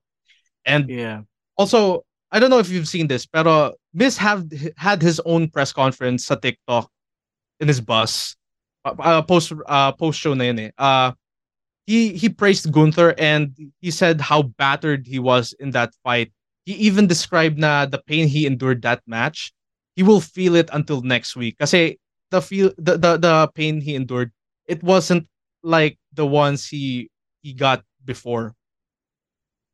[0.64, 1.22] And yeah.
[1.58, 4.46] also, I don't know if you've seen this, pero Miz have
[4.76, 6.90] had his own press conference sa TikTok
[7.60, 8.36] in his bus.
[8.84, 10.70] Uh, uh, post uh, post show na yun eh.
[10.78, 11.12] Uh,
[11.86, 16.32] he he praised Gunther and he said how battered he was in that fight.
[16.66, 19.52] He even described na the pain he endured that match.
[19.94, 21.58] He will feel it until next week.
[21.58, 21.98] Kasi
[22.30, 24.32] the feel the, the the pain he endured,
[24.66, 25.26] it wasn't
[25.62, 27.08] like the ones he
[27.42, 28.54] he got before.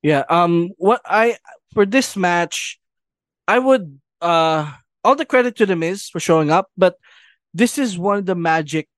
[0.03, 0.24] Yeah.
[0.28, 0.70] Um.
[0.76, 1.36] What I
[1.73, 2.79] for this match,
[3.49, 4.70] I would uh
[5.05, 6.97] all the credit to the Miz for showing up, but
[7.55, 8.89] this is one of the magic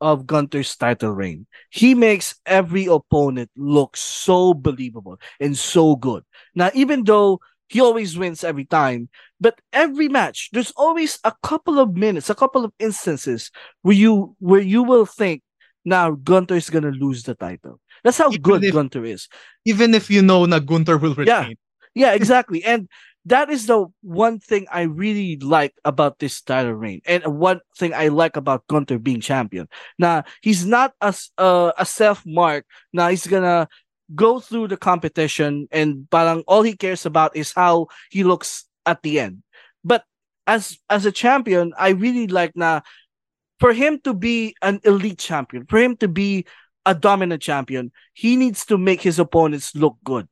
[0.00, 1.46] of Gunther's title reign.
[1.70, 6.22] He makes every opponent look so believable and so good.
[6.54, 9.08] Now, even though he always wins every time,
[9.40, 13.50] but every match there's always a couple of minutes, a couple of instances
[13.82, 15.42] where you where you will think
[15.84, 17.80] now Gunther is gonna lose the title.
[18.04, 19.28] That's how good if- Gunther is.
[19.64, 21.26] Even if you know that Gunther will retain.
[21.26, 21.54] Yeah,
[22.12, 22.64] exactly.
[22.64, 22.88] and
[23.24, 27.92] that is the one thing I really like about this title reign, and one thing
[27.92, 29.68] I like about Gunther being champion.
[29.98, 32.64] Now he's not a uh, a self mark.
[32.92, 33.68] Now he's gonna
[34.14, 39.02] go through the competition, and parang all he cares about is how he looks at
[39.02, 39.42] the end.
[39.84, 40.04] But
[40.46, 42.82] as as a champion, I really like now
[43.60, 46.46] for him to be an elite champion, for him to be
[46.86, 50.28] a dominant champion, he needs to make his opponents look good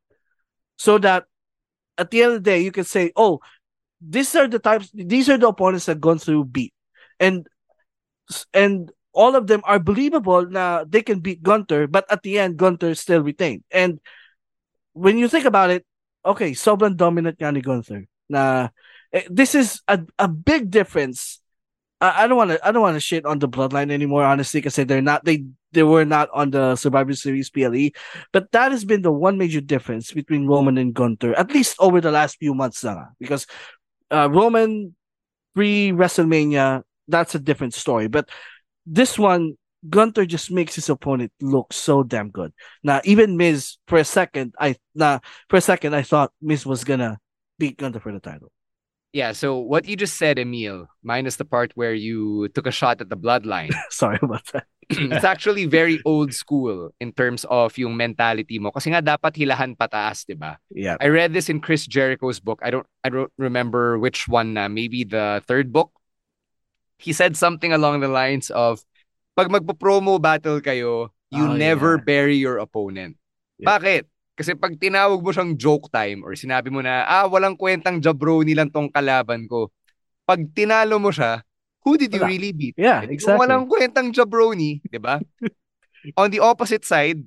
[0.79, 1.25] so that
[1.99, 3.41] at the end of the day you can say oh
[4.01, 6.73] these are the types these are the opponents that through beat.
[7.19, 7.47] And
[8.53, 12.57] and all of them are believable now they can beat Gunther but at the end
[12.57, 13.65] Gunther still retained.
[13.71, 14.01] And
[14.93, 15.85] when you think about it
[16.25, 18.69] okay sobrang dominant nga ni Gunther na
[19.13, 21.41] eh, this is a, a big difference
[22.01, 24.77] I, don't want to I don't want to shit on the bloodline anymore honestly because
[24.77, 27.91] they're not they they were not on the Survivor Series PLE
[28.33, 32.01] but that has been the one major difference between Roman and Gunther, at least over
[32.01, 33.09] the last few months nga.
[33.19, 33.47] Because
[34.11, 34.95] uh, Roman
[35.55, 38.09] pre WrestleMania, that's a different story.
[38.09, 38.29] But
[38.85, 39.55] this one,
[39.89, 42.53] Gunther just makes his opponent look so damn good.
[42.83, 46.85] Now, even Miz, for a second, I now for a second I thought Miz was
[46.85, 47.19] gonna
[47.59, 48.51] beat Gunther for the title.
[49.17, 53.01] Yeah, so what you just said, Emile, minus the part where you took a shot
[53.01, 54.69] at the bloodline, Sorry about that.
[54.93, 58.69] it's actually very old school in terms of yung mentality mo.
[58.77, 60.61] Kasi nga dapat hilahan pataas, di ba?
[60.69, 61.01] Yeah.
[61.01, 62.61] I read this in Chris Jericho's book.
[62.61, 65.97] I don't I don't remember which one na, maybe the third book.
[67.01, 68.85] He said something along the lines of
[69.33, 72.05] pag magpo-promo battle kayo, you Oh, never yeah.
[72.05, 73.17] bury your opponent.
[73.57, 73.81] Yeah.
[73.81, 74.13] Bakit?
[74.37, 78.53] Kasi pag tinawag mo siyang joke time or sinabi mo na, ah, walang kwentang jabroni
[78.53, 79.73] lang tong kalaban ko.
[80.29, 81.41] Pag tinalo mo siya,
[81.81, 82.29] who did you Wala.
[82.29, 82.77] really beat?
[82.77, 83.33] Yeah, di exactly.
[83.33, 85.17] Kung walang kwentang jabroni, di ba?
[86.21, 87.25] On the opposite side,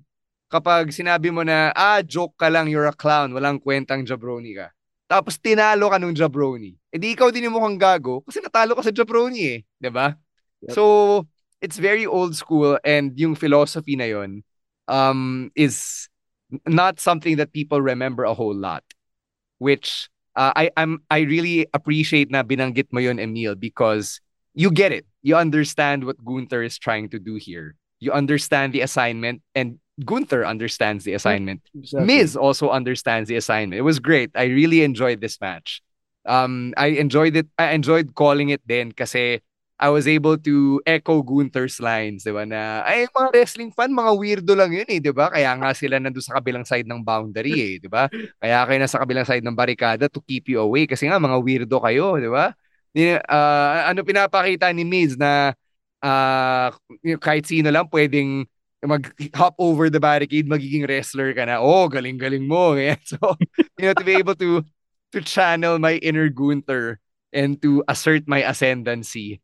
[0.53, 4.69] kapag sinabi mo na, ah, joke ka lang, you're a clown, walang kwentang jabroni ka.
[5.09, 6.77] Tapos tinalo ka nung jabroni.
[6.93, 9.59] Eh di ikaw din yung mukhang gago kasi natalo ka sa jabroni eh.
[9.81, 10.13] Di ba?
[10.61, 10.77] Yep.
[10.77, 10.83] So,
[11.57, 14.45] it's very old school and yung philosophy na yon
[14.85, 16.05] um, is
[16.65, 18.83] not something that people remember a whole lot.
[19.59, 24.21] Which uh, I I'm I really appreciate na binanggit mo yon Emile because
[24.53, 25.05] you get it.
[25.21, 27.75] You understand what Gunther is trying to do here.
[27.99, 31.61] You understand the assignment and Gunther understands the assignment.
[31.75, 32.07] Exactly.
[32.07, 33.77] Miz also understands the assignment.
[33.77, 34.31] It was great.
[34.33, 35.81] I really enjoyed this match.
[36.25, 37.47] Um, I enjoyed it.
[37.57, 39.41] I enjoyed calling it then kasi
[39.79, 44.11] I was able to echo Gunther's lines, di ba, na, ay, mga wrestling fan, mga
[44.11, 45.31] weirdo lang yun eh, di ba?
[45.31, 48.11] Kaya nga sila nandun sa kabilang side ng boundary eh, di ba?
[48.43, 51.79] Kaya kayo nasa kabilang side ng barikada to keep you away kasi nga mga weirdo
[51.79, 52.51] kayo, di ba?
[53.31, 55.55] Ah, ano pinapakita ni Miz na
[56.99, 58.43] yung kahit sino lang pwedeng
[58.83, 61.63] mag-hop over the barricade, magiging wrestler ka na.
[61.63, 62.71] Oh, galing-galing mo.
[62.75, 62.99] Ganyan.
[63.07, 63.15] So,
[63.79, 64.63] you know, to be able to
[65.15, 66.99] to channel my inner Gunther
[67.31, 69.39] and to assert my ascendancy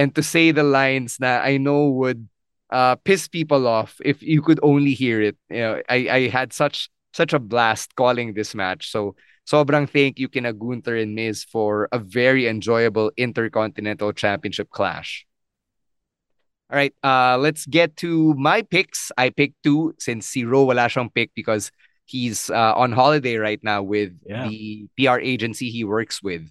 [0.00, 2.24] and to say the lines that I know would
[2.72, 5.36] uh, piss people off if you could only hear it.
[5.52, 8.88] You know, I, I had such such a blast calling this match.
[8.88, 15.26] So, sobrang thank you kina Gunther and Miz for a very enjoyable Intercontinental Championship clash.
[16.70, 19.10] All right, uh, let's get to my picks.
[19.18, 21.72] I picked two since si Ro wala siyang pick because
[22.06, 24.46] he's uh, on holiday right now with Yeah.
[24.48, 26.46] the PR agency he works with.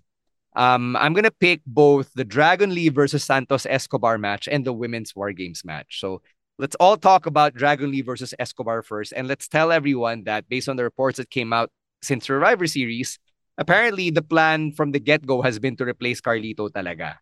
[0.55, 5.15] Um, I'm gonna pick both the Dragon Lee versus Santos Escobar match and the Women's
[5.15, 5.99] War Games match.
[5.99, 6.21] So
[6.57, 10.67] let's all talk about Dragon Lee versus Escobar first, and let's tell everyone that based
[10.69, 11.71] on the reports that came out
[12.01, 13.19] since Survivor Series,
[13.57, 17.15] apparently the plan from the get-go has been to replace Carlito talaga.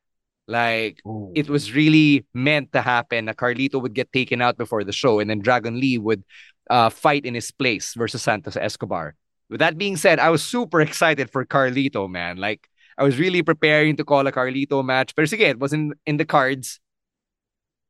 [0.47, 0.99] Like
[1.35, 3.25] it was really meant to happen.
[3.25, 6.23] that Carlito would get taken out before the show, and then Dragon Lee would
[6.69, 9.15] uh, fight in his place versus Santos Escobar.
[9.49, 12.37] With that being said, I was super excited for Carlito, man.
[12.37, 16.17] Like I was really preparing to call a Carlito match, but again, it wasn't in
[16.17, 16.79] the cards.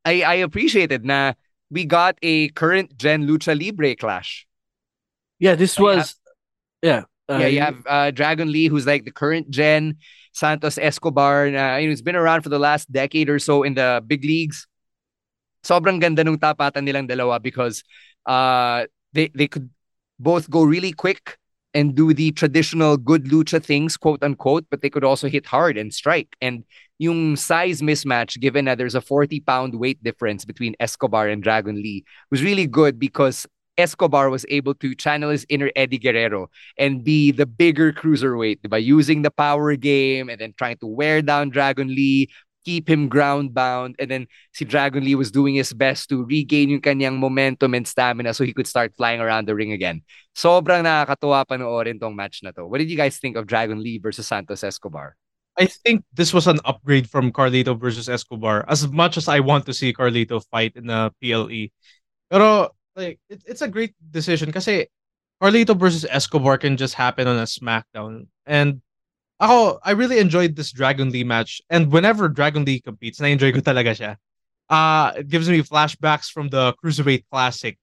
[0.04, 1.34] I I appreciated na
[1.72, 4.48] we got a current gen lucha libre clash.
[5.40, 6.16] Yeah, this was
[6.82, 7.04] yeah.
[7.30, 9.98] uh, yeah, you have uh, Dragon Lee, who's like the current gen
[10.32, 11.52] Santos Escobar.
[11.52, 14.24] Na, you know, he's been around for the last decade or so in the big
[14.24, 14.68] leagues.
[15.64, 17.84] Sobrang ganda nung tapatan nilang dalawa because
[18.26, 19.70] uh, they they could
[20.20, 21.38] both go really quick
[21.78, 25.78] and do the traditional good lucha things, quote unquote, but they could also hit hard
[25.78, 26.36] and strike.
[26.42, 26.66] And
[26.98, 31.76] yung size mismatch, given that there's a 40 pound weight difference between Escobar and Dragon
[31.76, 33.46] Lee, was really good because
[33.78, 36.50] Escobar was able to channel his inner Eddie Guerrero
[36.80, 41.22] and be the bigger cruiserweight by using the power game and then trying to wear
[41.22, 42.28] down Dragon Lee,
[42.68, 46.68] keep him ground bound, and then si Dragon Lee was doing his best to regain
[46.68, 50.04] yung kanyang momentum and stamina so he could start flying around the ring again.
[50.36, 52.68] Sobrang nakakatuwa panoorin tong match na to.
[52.68, 55.16] What did you guys think of Dragon Lee versus Santos Escobar?
[55.56, 58.68] I think this was an upgrade from Carlito versus Escobar.
[58.68, 61.72] As much as I want to see Carlito fight in the PLE,
[62.28, 64.92] pero like it, it's a great decision kasi
[65.42, 68.28] Carlito versus Escobar can just happen on a SmackDown.
[68.46, 68.84] And
[69.40, 71.62] ako, I really enjoyed this Dragon Lee match.
[71.70, 74.12] And whenever Dragon Lee competes, na-enjoy ko talaga siya.
[74.70, 77.78] Uh, it gives me flashbacks from the Cruiserweight Classic.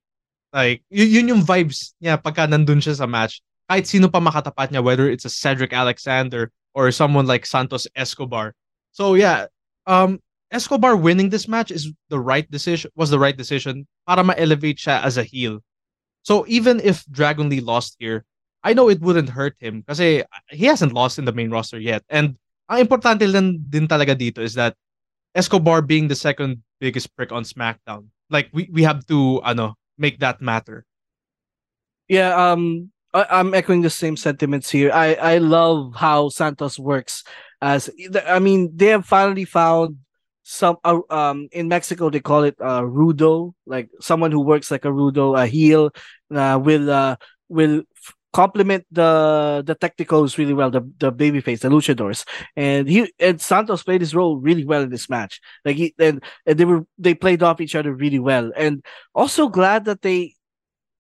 [0.52, 3.40] Like, y- yun yung vibes niya pagka nandun siya sa match.
[3.70, 8.54] Kahit sino pa makatapat niya, whether it's a Cedric Alexander or someone like Santos Escobar.
[8.92, 9.46] So yeah,
[9.86, 12.90] um, Escobar winning this match is the right decision.
[12.94, 15.58] Was the right decision para ma-elevate siya as a heel.
[16.22, 18.24] So even if Dragon Lee lost here,
[18.64, 22.02] I know it wouldn't hurt him kasi he hasn't lost in the main roster yet.
[22.08, 24.74] And ang importante lang din talaga dito is that
[25.36, 28.08] Escobar being the second biggest prick on SmackDown.
[28.32, 30.88] Like we we have to ano make that matter.
[32.08, 34.88] Yeah, um, I, I'm echoing the same sentiments here.
[34.94, 37.20] I I love how Santos works.
[37.60, 37.90] As
[38.24, 40.00] I mean, they have finally found
[40.40, 40.80] some.
[40.84, 44.92] Uh, um, in Mexico they call it uh, rudo, like someone who works like a
[44.94, 45.90] rudo, a heel,
[46.32, 47.16] uh, will uh
[47.48, 47.82] will
[48.34, 52.26] complement the the technicals really well, the the babyface, the luchadors,
[52.58, 55.40] and he and Santos played his role really well in this match.
[55.64, 59.48] Like he and, and they were they played off each other really well, and also
[59.48, 60.34] glad that they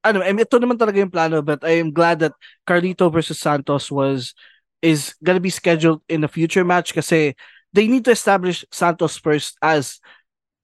[0.04, 2.36] I mean, ito naman talaga yung plano, but I am glad that
[2.68, 4.36] Carlito versus Santos was
[4.84, 9.58] is gonna be scheduled in a future match because they need to establish Santos first
[9.64, 9.98] as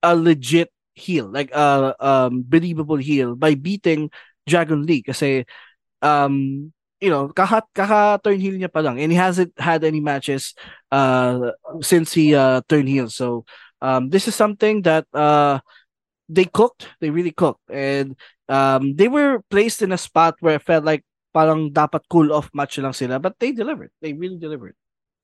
[0.04, 4.12] a legit heel, like a um, believable heel by beating
[4.46, 5.02] Dragon Lee.
[5.02, 5.48] Kasi
[6.02, 10.00] um you know, kaka, kaka turn heel niya pa lang and he hasn't had any
[10.00, 10.52] matches
[10.92, 13.08] uh since he uh turned heel.
[13.08, 13.44] So
[13.80, 15.60] um this is something that uh
[16.28, 18.16] they cooked, they really cooked and
[18.48, 22.50] um they were placed in a spot where it felt like parang dapat cool off
[22.52, 23.90] match lang sila but they delivered.
[24.02, 24.76] They really delivered.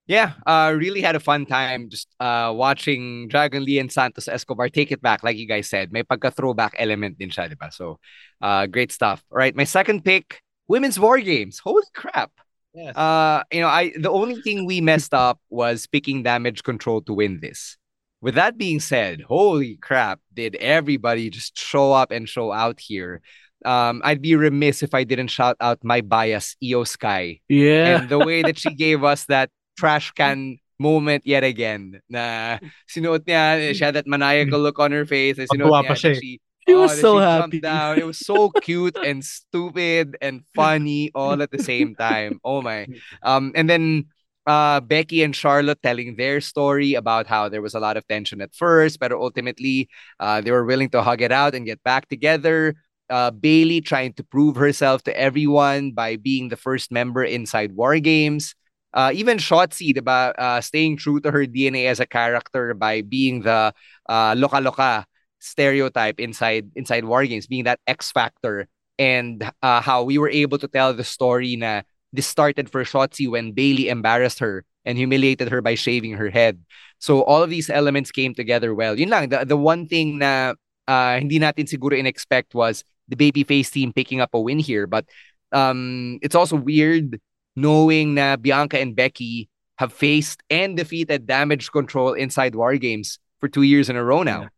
[0.07, 4.69] Yeah, uh, really had a fun time just uh, watching Dragon Lee and Santos Escobar
[4.69, 5.91] take it back, like you guys said.
[5.91, 7.67] May pagka-throwback element din siya, di ba?
[7.75, 7.99] So,
[8.39, 9.19] uh, great stuff.
[9.27, 11.59] All right, my second pick, Women's War Games.
[11.59, 12.31] Holy crap.
[12.73, 12.95] Yes.
[12.95, 17.13] Uh, you know, I the only thing we messed up was picking damage control to
[17.13, 17.77] win this.
[18.21, 23.21] With that being said, holy crap, did everybody just show up and show out here?
[23.65, 27.41] Um, I'd be remiss if I didn't shout out my bias, Iyo Sky.
[27.49, 28.01] Yeah.
[28.01, 32.01] And the way that she gave us that trash can moment yet again.
[32.09, 32.57] Na
[32.87, 35.37] sinuot niya, she had that maniacal look on her face.
[35.37, 36.19] And sinuot Matuwa niya, pa siya that eh.
[36.21, 37.61] she, She oh, was so happy.
[37.61, 37.97] down.
[37.97, 42.39] It was so cute and stupid and funny all at the same time.
[42.43, 42.87] Oh my.
[43.23, 44.07] Um, and then
[44.45, 48.41] uh, Becky and Charlotte telling their story about how there was a lot of tension
[48.41, 49.87] at first, but ultimately
[50.19, 52.75] uh, they were willing to hug it out and get back together.
[53.09, 57.99] Uh, Bayley trying to prove herself to everyone by being the first member inside War
[57.99, 58.55] Games.
[58.93, 63.41] Uh, even Shotzi, diba, uh, staying true to her DNA as a character by being
[63.41, 63.73] the
[64.09, 65.05] uh, loka loka
[65.39, 68.67] stereotype inside inside War Games, being that X factor,
[68.97, 71.81] and uh, how we were able to tell the story na
[72.13, 76.63] this started for Shotzi when Bayley embarrassed her and humiliated her by shaving her head.
[76.99, 78.97] So all of these elements came together well.
[78.97, 80.55] Yun lang, the, the one thing na
[80.87, 84.87] uh, hindi natin siguro in-expect was the babyface team picking up a win here.
[84.87, 85.05] But
[85.51, 87.19] um, it's also weird
[87.55, 93.47] knowing na Bianca and Becky have faced and defeated damage control inside War Games for
[93.47, 94.41] two years in a row now.
[94.43, 94.49] yeah.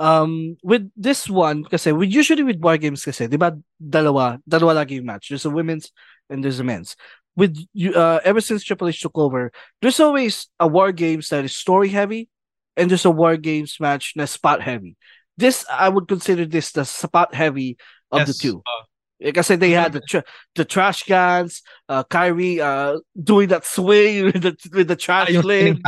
[0.00, 4.80] Um, with this one, kasi with usually with war games kasi, di ba, dalawa, dalawa
[4.80, 5.28] lagi yung match.
[5.28, 5.92] There's a women's
[6.32, 6.96] and there's a men's.
[7.36, 9.52] With you, uh, ever since Triple H took over,
[9.84, 12.32] there's always a war games that is story heavy,
[12.80, 14.96] and there's a war games match na spot heavy.
[15.36, 17.76] This I would consider this the spot heavy
[18.10, 18.56] of Yes, the two.
[18.64, 20.24] uh, Kasi they had the tra-
[20.56, 21.60] the trash cans,
[21.92, 25.84] uh, Kairi uh, doing that swing with the with the trash lid.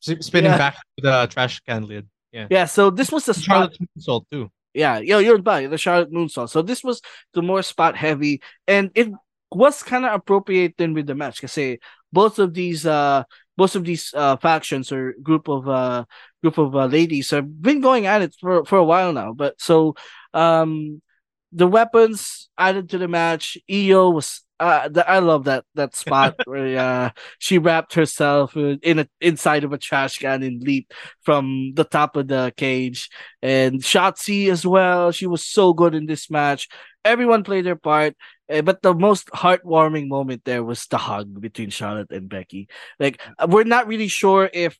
[0.00, 0.58] Spinning back, Yeah.
[0.58, 2.06] back to the trash can lid.
[2.32, 2.46] Yeah.
[2.50, 3.44] Yeah, so this was the spot.
[3.72, 4.50] Charlotte moonsault too.
[4.74, 5.68] Yeah, yo, you're right.
[5.68, 6.50] The Charlotte Moonsault.
[6.50, 7.00] So this was
[7.34, 9.08] the more spot heavy, and it
[9.50, 11.78] was kind of appropriate then with the match because say,
[12.12, 13.24] both of these uh
[13.56, 16.04] both of these uh factions or group of uh
[16.42, 19.32] group of uh, ladies have been going at it for for a while now.
[19.32, 19.96] But so
[20.34, 21.02] um
[21.50, 23.56] the weapons added to the match.
[23.68, 28.98] Iyo was uh the, I love that that spot where uh she wrapped herself in
[29.00, 30.92] a inside of a trash can and leaped
[31.22, 33.08] from the top of the cage.
[33.42, 35.12] And Shotzi as well.
[35.12, 36.68] She was so good in this match.
[37.04, 38.14] Everyone played their part.
[38.48, 42.68] eh, But the most heartwarming moment there was the hug between Charlotte and Becky.
[42.98, 44.78] Like we're not really sure if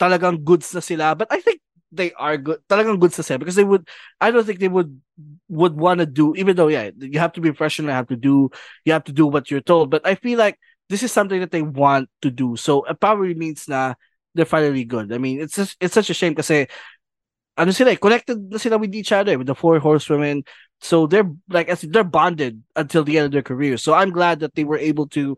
[0.00, 1.60] talagang goods na sila, but I think
[1.92, 2.60] they are good.
[2.68, 3.88] Talagang good na sila because they would.
[4.20, 5.00] I don't think they would
[5.48, 6.34] would want to do.
[6.36, 7.90] Even though yeah, you have to be professional.
[7.90, 8.50] You have to do.
[8.84, 9.90] You have to do what you're told.
[9.90, 10.58] But I feel like
[10.88, 12.56] this is something that they want to do.
[12.56, 13.94] So it probably means na
[14.34, 15.12] they're finally good.
[15.12, 16.68] I mean, it's just, it's such a shame kasi
[17.56, 20.44] ano sila eh, connected na sila with each other with the four horsewomen.
[20.80, 23.76] So they're like as they're bonded until the end of their career.
[23.78, 25.36] So I'm glad that they were able to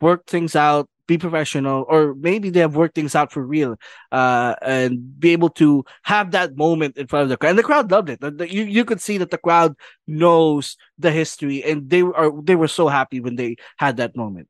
[0.00, 3.74] work things out, be professional, or maybe they have worked things out for real,
[4.12, 7.50] uh, and be able to have that moment in front of the crowd.
[7.50, 8.20] And the crowd loved it.
[8.52, 9.74] You you could see that the crowd
[10.06, 14.46] knows the history, and they are they were so happy when they had that moment.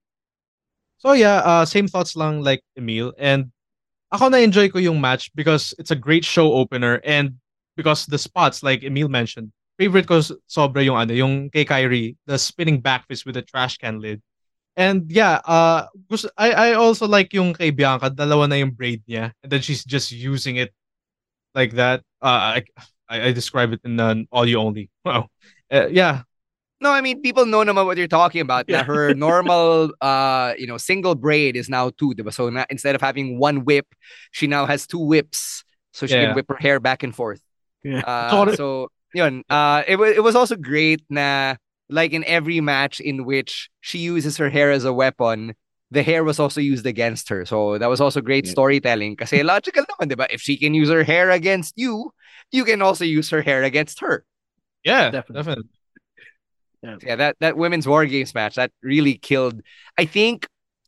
[0.99, 3.15] So yeah, uh, same thoughts lang like Emile.
[3.17, 3.55] And
[4.11, 7.39] ako na-enjoy ko yung match because it's a great show opener and
[7.79, 10.19] because the spots, like Emile mentioned, favorite ko
[10.51, 14.19] sobra yung ano, yung kay Kairi, the spinning back fist with the trash can lid.
[14.79, 19.03] And yeah, uh, gusto, I, I also like yung kay Bianca, dalawa na yung braid
[19.11, 19.35] niya.
[19.43, 20.71] And then she's just using it
[21.55, 22.07] like that.
[22.23, 22.65] Uh, I,
[23.11, 24.91] I, I describe it in an audio only.
[25.05, 25.27] Wow.
[25.67, 26.23] Uh, yeah,
[26.79, 28.71] No, I mean people know naman what you're talking about.
[28.71, 28.87] Yeah.
[28.87, 32.31] her normal uh you know single braid is now two, diba?
[32.31, 33.91] So na, instead of having one whip,
[34.31, 35.67] she now has two whips.
[35.91, 36.31] So she Yeah.
[36.31, 37.43] can whip her hair back and forth.
[37.83, 38.07] Yeah.
[38.07, 41.59] Uh, so yun, uh it was it was also great na
[41.91, 45.55] like in every match in which she uses her hair as a weapon,
[45.91, 47.45] the hair was also used against her.
[47.47, 48.53] So that was also great Yeah.
[48.53, 49.17] storytelling.
[49.17, 50.27] Kasi logical naman, diba?
[50.31, 52.13] If she can use her hair against you,
[52.53, 54.25] you can also use her hair against her.
[54.85, 55.35] yeah, Definitely.
[55.35, 55.69] definitely.
[57.03, 59.61] yeah that that women's war games match that really killed
[59.99, 60.47] i think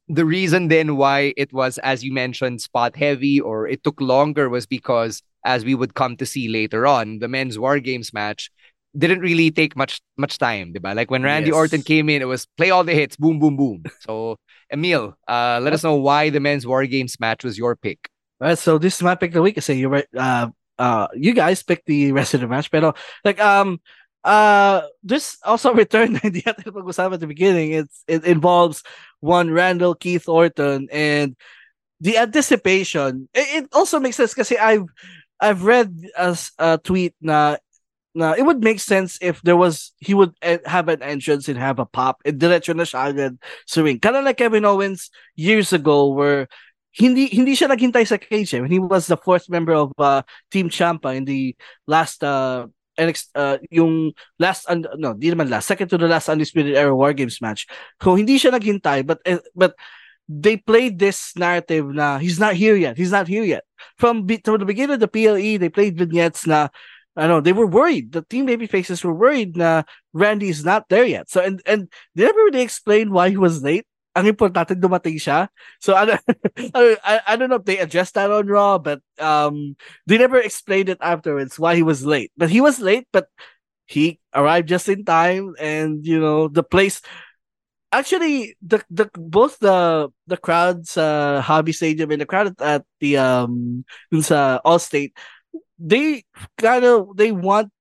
[0.08, 4.48] the reason then why it was as you mentioned spot heavy or it took longer
[4.48, 8.50] was because as we would come to see later on the men's war games match
[8.96, 10.94] didn't really take much much time diba?
[10.94, 11.56] like when randy Yes.
[11.56, 14.36] orton came in it was play all the hits boom boom boom so
[14.72, 18.10] Emile uh let us know why the men's war games match was your pick
[18.40, 19.58] All right, so this is my pick of the week.
[19.58, 20.08] I say you right.
[20.16, 20.48] Uh,
[20.80, 23.84] uh, you guys picked the rest of the match, pero like um,
[24.24, 27.76] uh, this also return na hindi natin pag-usapan at the beginning.
[27.76, 28.80] It's it involves
[29.20, 31.36] one Randall Keith Orton and
[32.00, 33.28] the anticipation.
[33.36, 34.88] It, it also makes sense because I've
[35.36, 37.60] I've read as a tweet na
[38.14, 41.58] na it would make sense if there was he would eh, have an entrance and
[41.58, 44.00] have a pop and diretso na siya agad sa ring.
[44.00, 46.48] Kind of like Kevin Owens years ago where
[46.90, 48.60] hindi hindi siya naghintay sa cage eh.
[48.60, 51.54] when he was the fourth member of uh, Team Ciampa in the
[51.86, 52.66] last uh
[52.98, 56.92] NXT, uh, yung last un- no, di naman last, second to the last undisputed era
[56.92, 57.64] war games match.
[58.02, 59.78] So hindi siya naghintay but eh, but
[60.30, 62.94] they played this narrative na he's not here yet.
[62.98, 63.64] He's not here yet.
[63.98, 66.68] From, from the beginning of the PLE, they played vignettes na
[67.16, 68.12] I know they were worried.
[68.12, 69.82] The team baby faces were worried na
[70.12, 71.28] Randy is not there yet.
[71.28, 75.46] So and and they never really explained why he was late ang importante dumating siya.
[75.78, 76.18] So I,
[76.74, 79.76] I, I don't know if they addressed that on Raw, but um,
[80.06, 82.32] they never explained it afterwards why he was late.
[82.36, 83.28] But he was late, but
[83.86, 87.02] he arrived just in time, and you know the place.
[87.92, 93.18] Actually, the the both the the crowds uh Hobby Stadium and the crowd at the
[93.18, 93.82] um
[94.22, 95.10] sa Allstate,
[95.80, 96.24] they
[96.58, 97.72] kind of they want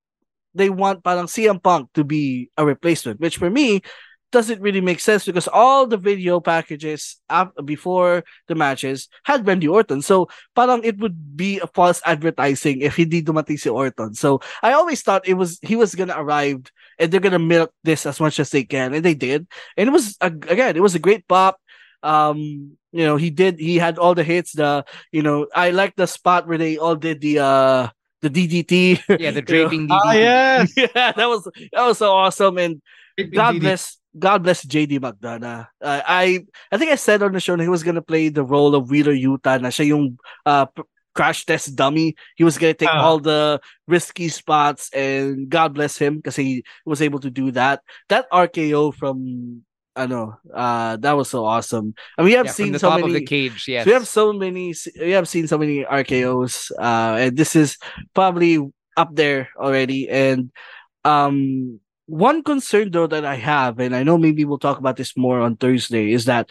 [0.55, 3.81] they want parang CM Punk to be a replacement, which for me
[4.31, 7.17] doesn't really make sense because all the video packages
[7.65, 10.01] before the matches had Randy Orton.
[10.01, 14.13] So parang it would be a false advertising if hindi dumating si Orton.
[14.13, 18.05] So I always thought it was he was gonna arrive and they're gonna milk this
[18.05, 19.47] as much as they can, and they did.
[19.77, 21.59] And it was again, it was a great pop.
[22.03, 24.53] Um, you know, he did he had all the hits.
[24.53, 27.87] The you know, I like the spot where they all did the uh
[28.21, 29.03] the DDT.
[29.19, 29.95] Yeah, the draping you know?
[29.95, 30.05] DDT.
[30.05, 30.73] Ah, yes.
[30.77, 32.57] yeah, that was that was so awesome.
[32.57, 32.81] And
[33.17, 33.59] Draping God DDT.
[33.61, 35.67] bless God bless JD McDonagh.
[35.81, 38.43] Uh, I I think I said on the show that he was gonna play the
[38.43, 40.17] role of Wheeler Yuta na siya yung
[40.47, 40.65] uh,
[41.13, 42.15] crash test dummy.
[42.35, 43.05] He was gonna take Ah.
[43.05, 47.81] all the risky spots and God bless him because he was able to do that.
[48.09, 49.61] That RKO from
[49.99, 51.93] ano, uh, that was so awesome.
[52.17, 53.85] And we have Yeah, seen the so top many of the cage, yes.
[53.85, 54.73] we have so many.
[54.99, 57.77] We have seen so many RKO's, uh, and this is
[58.15, 58.59] probably
[58.97, 60.09] up there already.
[60.09, 60.51] And
[61.05, 65.17] um, one concern though that I have, and I know maybe we'll talk about this
[65.17, 66.49] more on Thursday, is that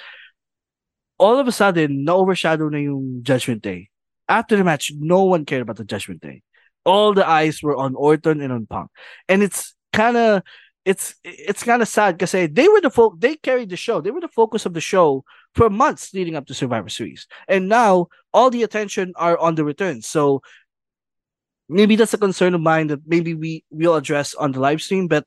[1.18, 3.88] all of a sudden, na overshadow na yung Judgment Day.
[4.28, 6.42] After the match, no one cared about the Judgment Day.
[6.84, 8.90] All the eyes were on Orton and on Punk,
[9.28, 10.42] and it's kind of
[10.84, 14.00] it's it's kind of sad because they were the fo- they carried the show.
[14.00, 15.24] They were the focus of the show
[15.54, 19.64] for months leading up to Survivor Series, and now all the attention are on the
[19.64, 20.08] returns.
[20.08, 20.42] So
[21.68, 25.08] maybe that's a concern of mine that maybe we will address on the live stream,
[25.08, 25.26] but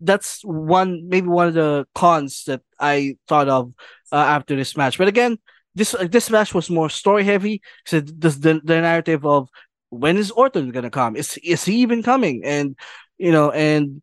[0.00, 3.72] that's one maybe one of the cons that I thought of
[4.12, 4.98] uh, after this match.
[4.98, 5.38] But again,
[5.74, 7.62] this uh, this match was more story heavy.
[7.86, 9.48] So this the, the narrative of
[9.90, 11.16] when is Orton gonna come?
[11.16, 12.42] Is is he even coming?
[12.44, 12.76] And
[13.18, 14.02] you know, and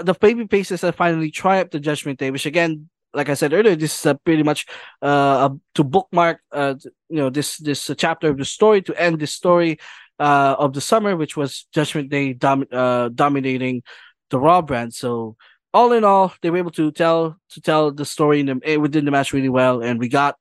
[0.00, 3.76] the baby faces have finally triumphed the Judgment Day, which again, like I said earlier,
[3.76, 4.66] this is pretty much
[5.02, 6.74] uh, to bookmark, uh,
[7.08, 9.78] you know, this this chapter of the story to end this story
[10.18, 13.82] uh, of the summer, which was Judgment Day dom- uh, dominating
[14.30, 14.94] the Raw brand.
[14.94, 15.36] So
[15.74, 18.76] all in all, they were able to tell to tell the story in the, eh,
[18.76, 20.36] within the match really well, and we got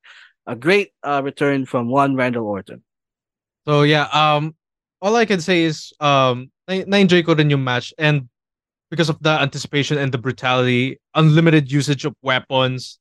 [0.47, 2.83] a great uh, return from one Randall Orton.
[3.67, 4.55] So yeah, um,
[5.01, 8.30] all I can say is um, na- na-enjoy ko rin match and
[8.91, 12.99] because of the anticipation and the brutality, unlimited usage of weapons.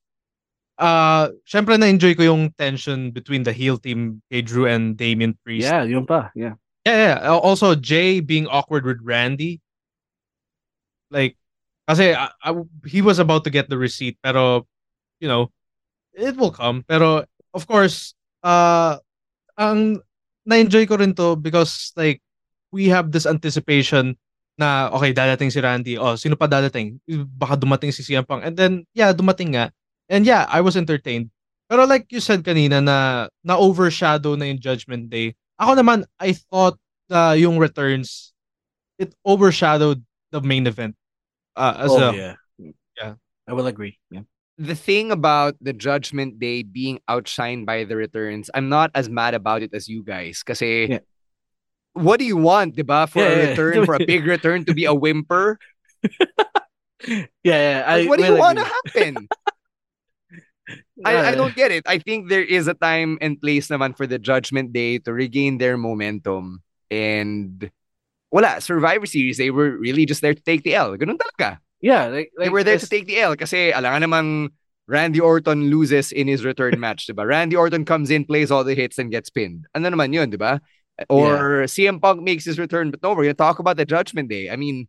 [0.79, 5.67] Uh, syempre na-enjoy ko yung tension between the heel team, kay Drew and Damian Priest.
[5.67, 6.31] Yeah, yun pa.
[6.33, 6.55] Yeah.
[6.87, 7.29] Yeah, yeah.
[7.29, 9.59] Also, Jey being awkward with Randy.
[11.11, 11.35] Like,
[11.85, 14.65] kasi I, I- he was about to get the receipt, pero,
[15.19, 15.51] you know,
[16.15, 16.87] it will come.
[16.87, 18.95] Pero, of course, uh,
[19.59, 19.99] ang
[20.47, 22.23] na-enjoy ko rin to because, like,
[22.71, 24.15] we have this anticipation
[24.61, 25.97] na, okay, dadating si Randy.
[25.97, 27.01] Oh, sino pa dadating?
[27.33, 28.45] Baka dumating si CM Punk.
[28.45, 29.73] And then, yeah, dumating nga.
[30.05, 31.33] And yeah, I was entertained.
[31.65, 35.33] Pero like you said kanina na na-overshadow na yung Judgment Day.
[35.57, 36.77] Ako naman, I thought
[37.09, 38.37] uh, yung returns,
[39.01, 40.93] it overshadowed the main event.
[41.57, 42.35] Uh, as oh a, yeah,
[42.95, 43.13] yeah.
[43.47, 43.97] I will agree.
[44.13, 44.29] Yeah.
[44.61, 49.33] the thing about the Judgment Day being outshined by the returns, I'm not as mad
[49.33, 50.43] about it as you guys.
[50.43, 51.03] Kasi, Yeah.
[51.93, 53.07] What do you want, diba?
[53.09, 53.49] For Yeah, a yeah.
[53.49, 55.59] return, for a big return to be a whimper?
[57.43, 57.83] Yeah, yeah.
[57.87, 59.27] I Like, what do you want to happen?
[61.05, 61.83] I, I don't get it.
[61.87, 65.57] I think there is a time and place naman for the Judgment Day to regain
[65.57, 66.61] their momentum.
[66.91, 67.71] And
[68.29, 70.95] wala, Survivor Series, they were really just there to take the L.
[70.97, 71.57] Ganun talaga.
[71.81, 74.49] Yeah, like, they were there to take the L kasi alangan namang
[74.85, 77.25] Randy Orton loses in his return match, diba?
[77.25, 79.65] Randy Orton comes in, plays all the hits, and gets pinned.
[79.73, 80.59] Ano naman yun, diba?
[81.09, 84.49] Or CM Punk makes his return, but no, we're gonna talk about the Judgment Day.
[84.49, 84.87] I mean,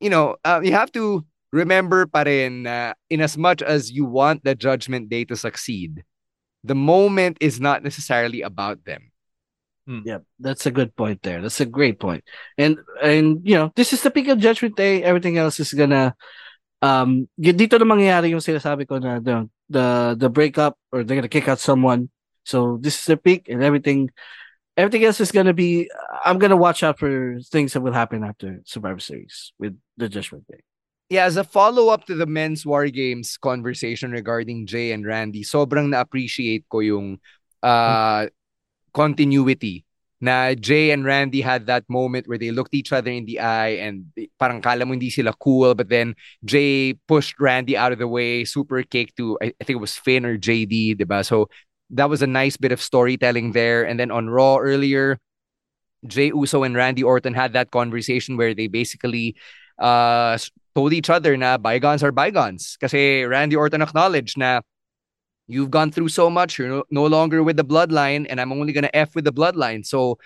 [0.00, 4.04] you know, uh, you have to remember pa rin na in as much as you
[4.04, 6.04] want the Judgment Day to succeed,
[6.64, 9.10] the moment is not necessarily about them.
[10.04, 11.40] Yeah, that's a good point there.
[11.40, 12.24] That's a great point.
[12.56, 15.02] And and you know, this is the peak of Judgment Day.
[15.02, 16.14] Everything else is gonna
[16.82, 21.16] um y- dito na mangyayari yung sinasabi ko na the the the breakup or they're
[21.16, 22.08] gonna kick out someone.
[22.44, 24.12] So this is the peak and everything
[24.78, 25.90] everything else is gonna be
[26.24, 30.46] I'm gonna watch out for things that will happen after Survivor Series with the Judgment
[30.46, 30.62] Day.
[31.10, 35.88] Yeah, as a follow-up to the men's war games conversation regarding Jey and Randy, sobrang
[35.88, 37.18] na-appreciate ko yung
[37.62, 38.28] uh,
[38.92, 39.88] continuity
[40.20, 43.78] na Jey and Randy had that moment where they looked each other in the eye
[43.78, 46.14] and parang kala mo hindi sila cool but then
[46.44, 49.94] Jey pushed Randy out of the way super kick to I, I think it was
[49.94, 51.48] Finn or JD diba so
[51.90, 55.18] that was a nice bit of storytelling there and then on Raw earlier
[56.06, 59.36] Jey Uso and Randy Orton had that conversation where they basically
[59.78, 60.38] uh
[60.74, 64.60] told each other na bygones are bygones kasi Randy Orton acknowledged na
[65.48, 66.58] you've gone through so much.
[66.58, 69.84] You're no, longer with the bloodline, and I'm only gonna F with the bloodline.
[69.84, 70.18] So,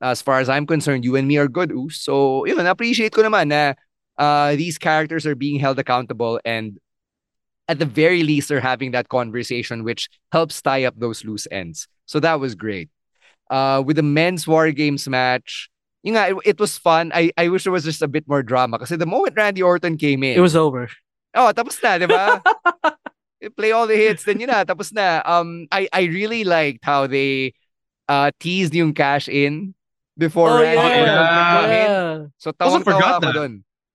[0.00, 2.00] as far as I'm concerned, you and me are good, Us.
[2.00, 3.76] So, yun, appreciate ko naman na
[4.18, 6.80] uh, these characters are being held accountable and
[7.70, 11.86] at the very least they're having that conversation which helps tie up those loose ends.
[12.10, 12.90] So that was great.
[13.46, 15.70] Uh, with the men's War Games match,
[16.02, 17.14] yun nga, it, it was fun.
[17.14, 19.94] I, I wish there was just a bit more drama kasi the moment Randy Orton
[19.94, 20.90] came in, It was over.
[21.30, 22.42] Oh, tapos na, di ba?
[23.56, 25.22] play all the hits, then yun na, tapos na.
[25.24, 27.54] Um, I, I really liked how they
[28.10, 29.74] uh, teased yung cash in
[30.18, 30.90] before Oh, Randy yeah.
[30.90, 31.86] Orton came in.
[31.86, 32.14] Yeah.
[32.42, 33.34] So Also tawang-tawa forgot ako that.
[33.38, 33.52] dun.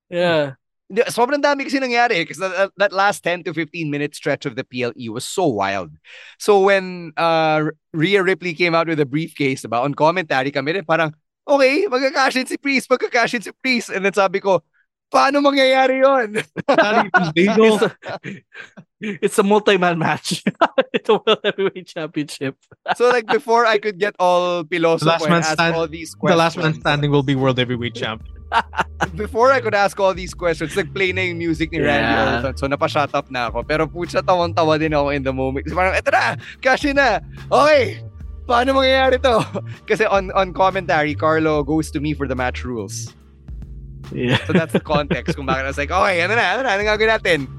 [0.10, 0.46] Yeah.
[0.86, 4.56] Hindi, Sobrang dami kasi nangyari because that, that last 10 to 15 minute stretch of
[4.56, 5.90] the PLE was so wild.
[6.38, 10.86] So when uh, Rhea Ripley came out with a briefcase, diba, on commentary kami rin
[10.86, 11.16] parang,
[11.48, 13.90] okay, magka-cash in si Priest, magka-cash in si Priest.
[13.90, 14.62] And then sabi ko,
[15.10, 16.38] paano mangyayari yon?
[17.34, 17.90] it's, a,
[19.02, 20.44] it's a multi-man match.
[20.94, 22.58] it's a World Heavyweight Championship.
[22.96, 25.88] so like before I could get all piloso The last and man ask stand- all
[25.88, 28.22] these The last man standing will be world heavyweight champ.
[29.16, 32.40] Before I could ask all these questions, nag-play na yung music ni Randy Yeah.
[32.40, 32.56] Orton.
[32.58, 33.64] So napa-shut up na ako.
[33.64, 35.66] Pero putya, tawang-tawa din ako in the moment.
[35.66, 37.20] Kasi parang, eto na, cash na.
[37.52, 38.02] Okay,
[38.46, 39.42] paano mangyayari to?
[39.90, 43.14] Kasi on on commentary, Carlo goes to me for the match rules.
[44.14, 44.38] Yeah.
[44.46, 46.82] So that's the context kung bakit I was like, okay, ano na, ano na, ano
[46.86, 47.40] gagawin natin?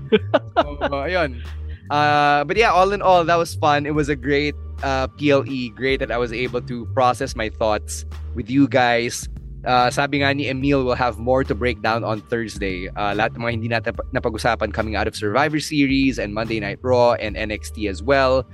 [0.56, 1.42] So, ayun.
[1.90, 3.86] Uh, but yeah, all in all, that was fun.
[3.86, 5.74] It was a great uh, PLE.
[5.74, 9.28] Great that I was able to process my thoughts with you guys.
[9.66, 12.86] Uh, sabi nga ni Emile, we'll have more to break down on Thursday.
[12.94, 16.78] Uh, lahat ng mga hindi natin napag-usapan coming out of Survivor Series and Monday Night
[16.86, 18.46] Raw and NXT as well.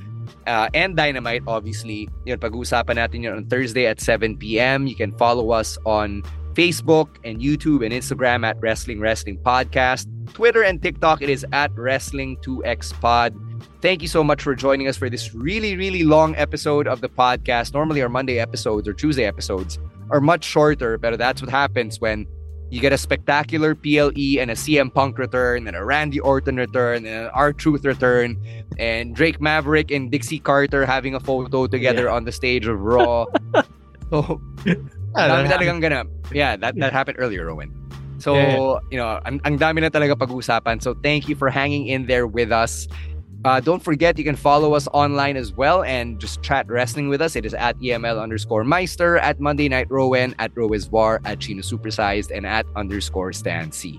[0.49, 2.09] Uh, and Dynamite, obviously.
[2.25, 4.89] Yun, pag-uusapan natin yun on Thursday at 7 p.m.
[4.89, 6.25] You can follow us on
[6.57, 10.09] Facebook and YouTube and Instagram at Wrestling Wrestling Podcast.
[10.33, 13.37] Twitter and TikTok, it is at Wrestling2X Pod.
[13.85, 17.09] Thank you so much for joining us for this really, really long episode of the
[17.09, 17.75] podcast.
[17.75, 19.79] Normally, our Monday episodes or Tuesday episodes
[20.13, 22.29] are much shorter, but that's what happens when
[22.69, 27.05] you get a spectacular PLE and a CM Punk return and a Randy Orton return
[27.05, 28.37] and an R Truth return
[28.79, 33.27] and Drake Maverick and Dixie Carter having a photo together on the stage of Raw.
[34.11, 34.41] so,
[35.13, 36.09] Yeah, that talagang ganap.
[36.33, 37.69] Yeah, that, that happened earlier, Rowen.
[38.17, 38.79] So, Yeah, yeah.
[38.91, 40.81] you know, ang, ang dami na talaga pag-usapan.
[40.81, 42.89] So, thank you for hanging in there with us.
[43.45, 47.21] Uh, don't forget, you can follow us online as well and just chat wrestling with
[47.21, 47.35] us.
[47.35, 52.31] It is at EML underscore Meister, at Monday Night Rowen, at Rowiswar, at Chino Supersized,
[52.35, 53.99] and at underscore Stan Sy.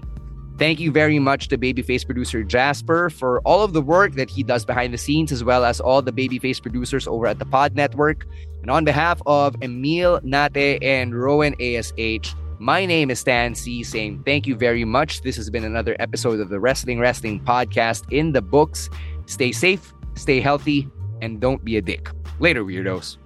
[0.57, 4.43] Thank you very much to Babyface producer Jasper for all of the work that he
[4.43, 7.75] does behind the scenes, as well as all the Babyface producers over at the Pod
[7.75, 8.25] Network.
[8.61, 14.23] And on behalf of Emile, Nate, and Rowen ASH, my name is Stan Sy, saying
[14.25, 15.21] thank you very much.
[15.21, 18.89] This has been another episode of the Wrestling Wrestling Podcast in the books.
[19.33, 20.87] Stay safe, stay healthy,
[21.23, 22.07] and don't be a dick.
[22.39, 23.17] Later, weirdos.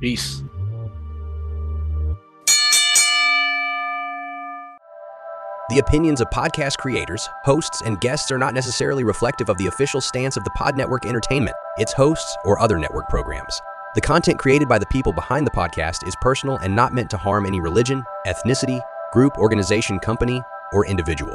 [0.00, 0.44] Peace.
[5.68, 10.00] The opinions of podcast creators, hosts, and guests are not necessarily reflective of the official
[10.00, 13.60] stance of the Pod Network Entertainment, its hosts, or other network programs.
[13.96, 17.16] The content created by the people behind the podcast is personal and not meant to
[17.16, 18.80] harm any religion, ethnicity,
[19.12, 20.40] group, organization, company,
[20.72, 21.34] or individual.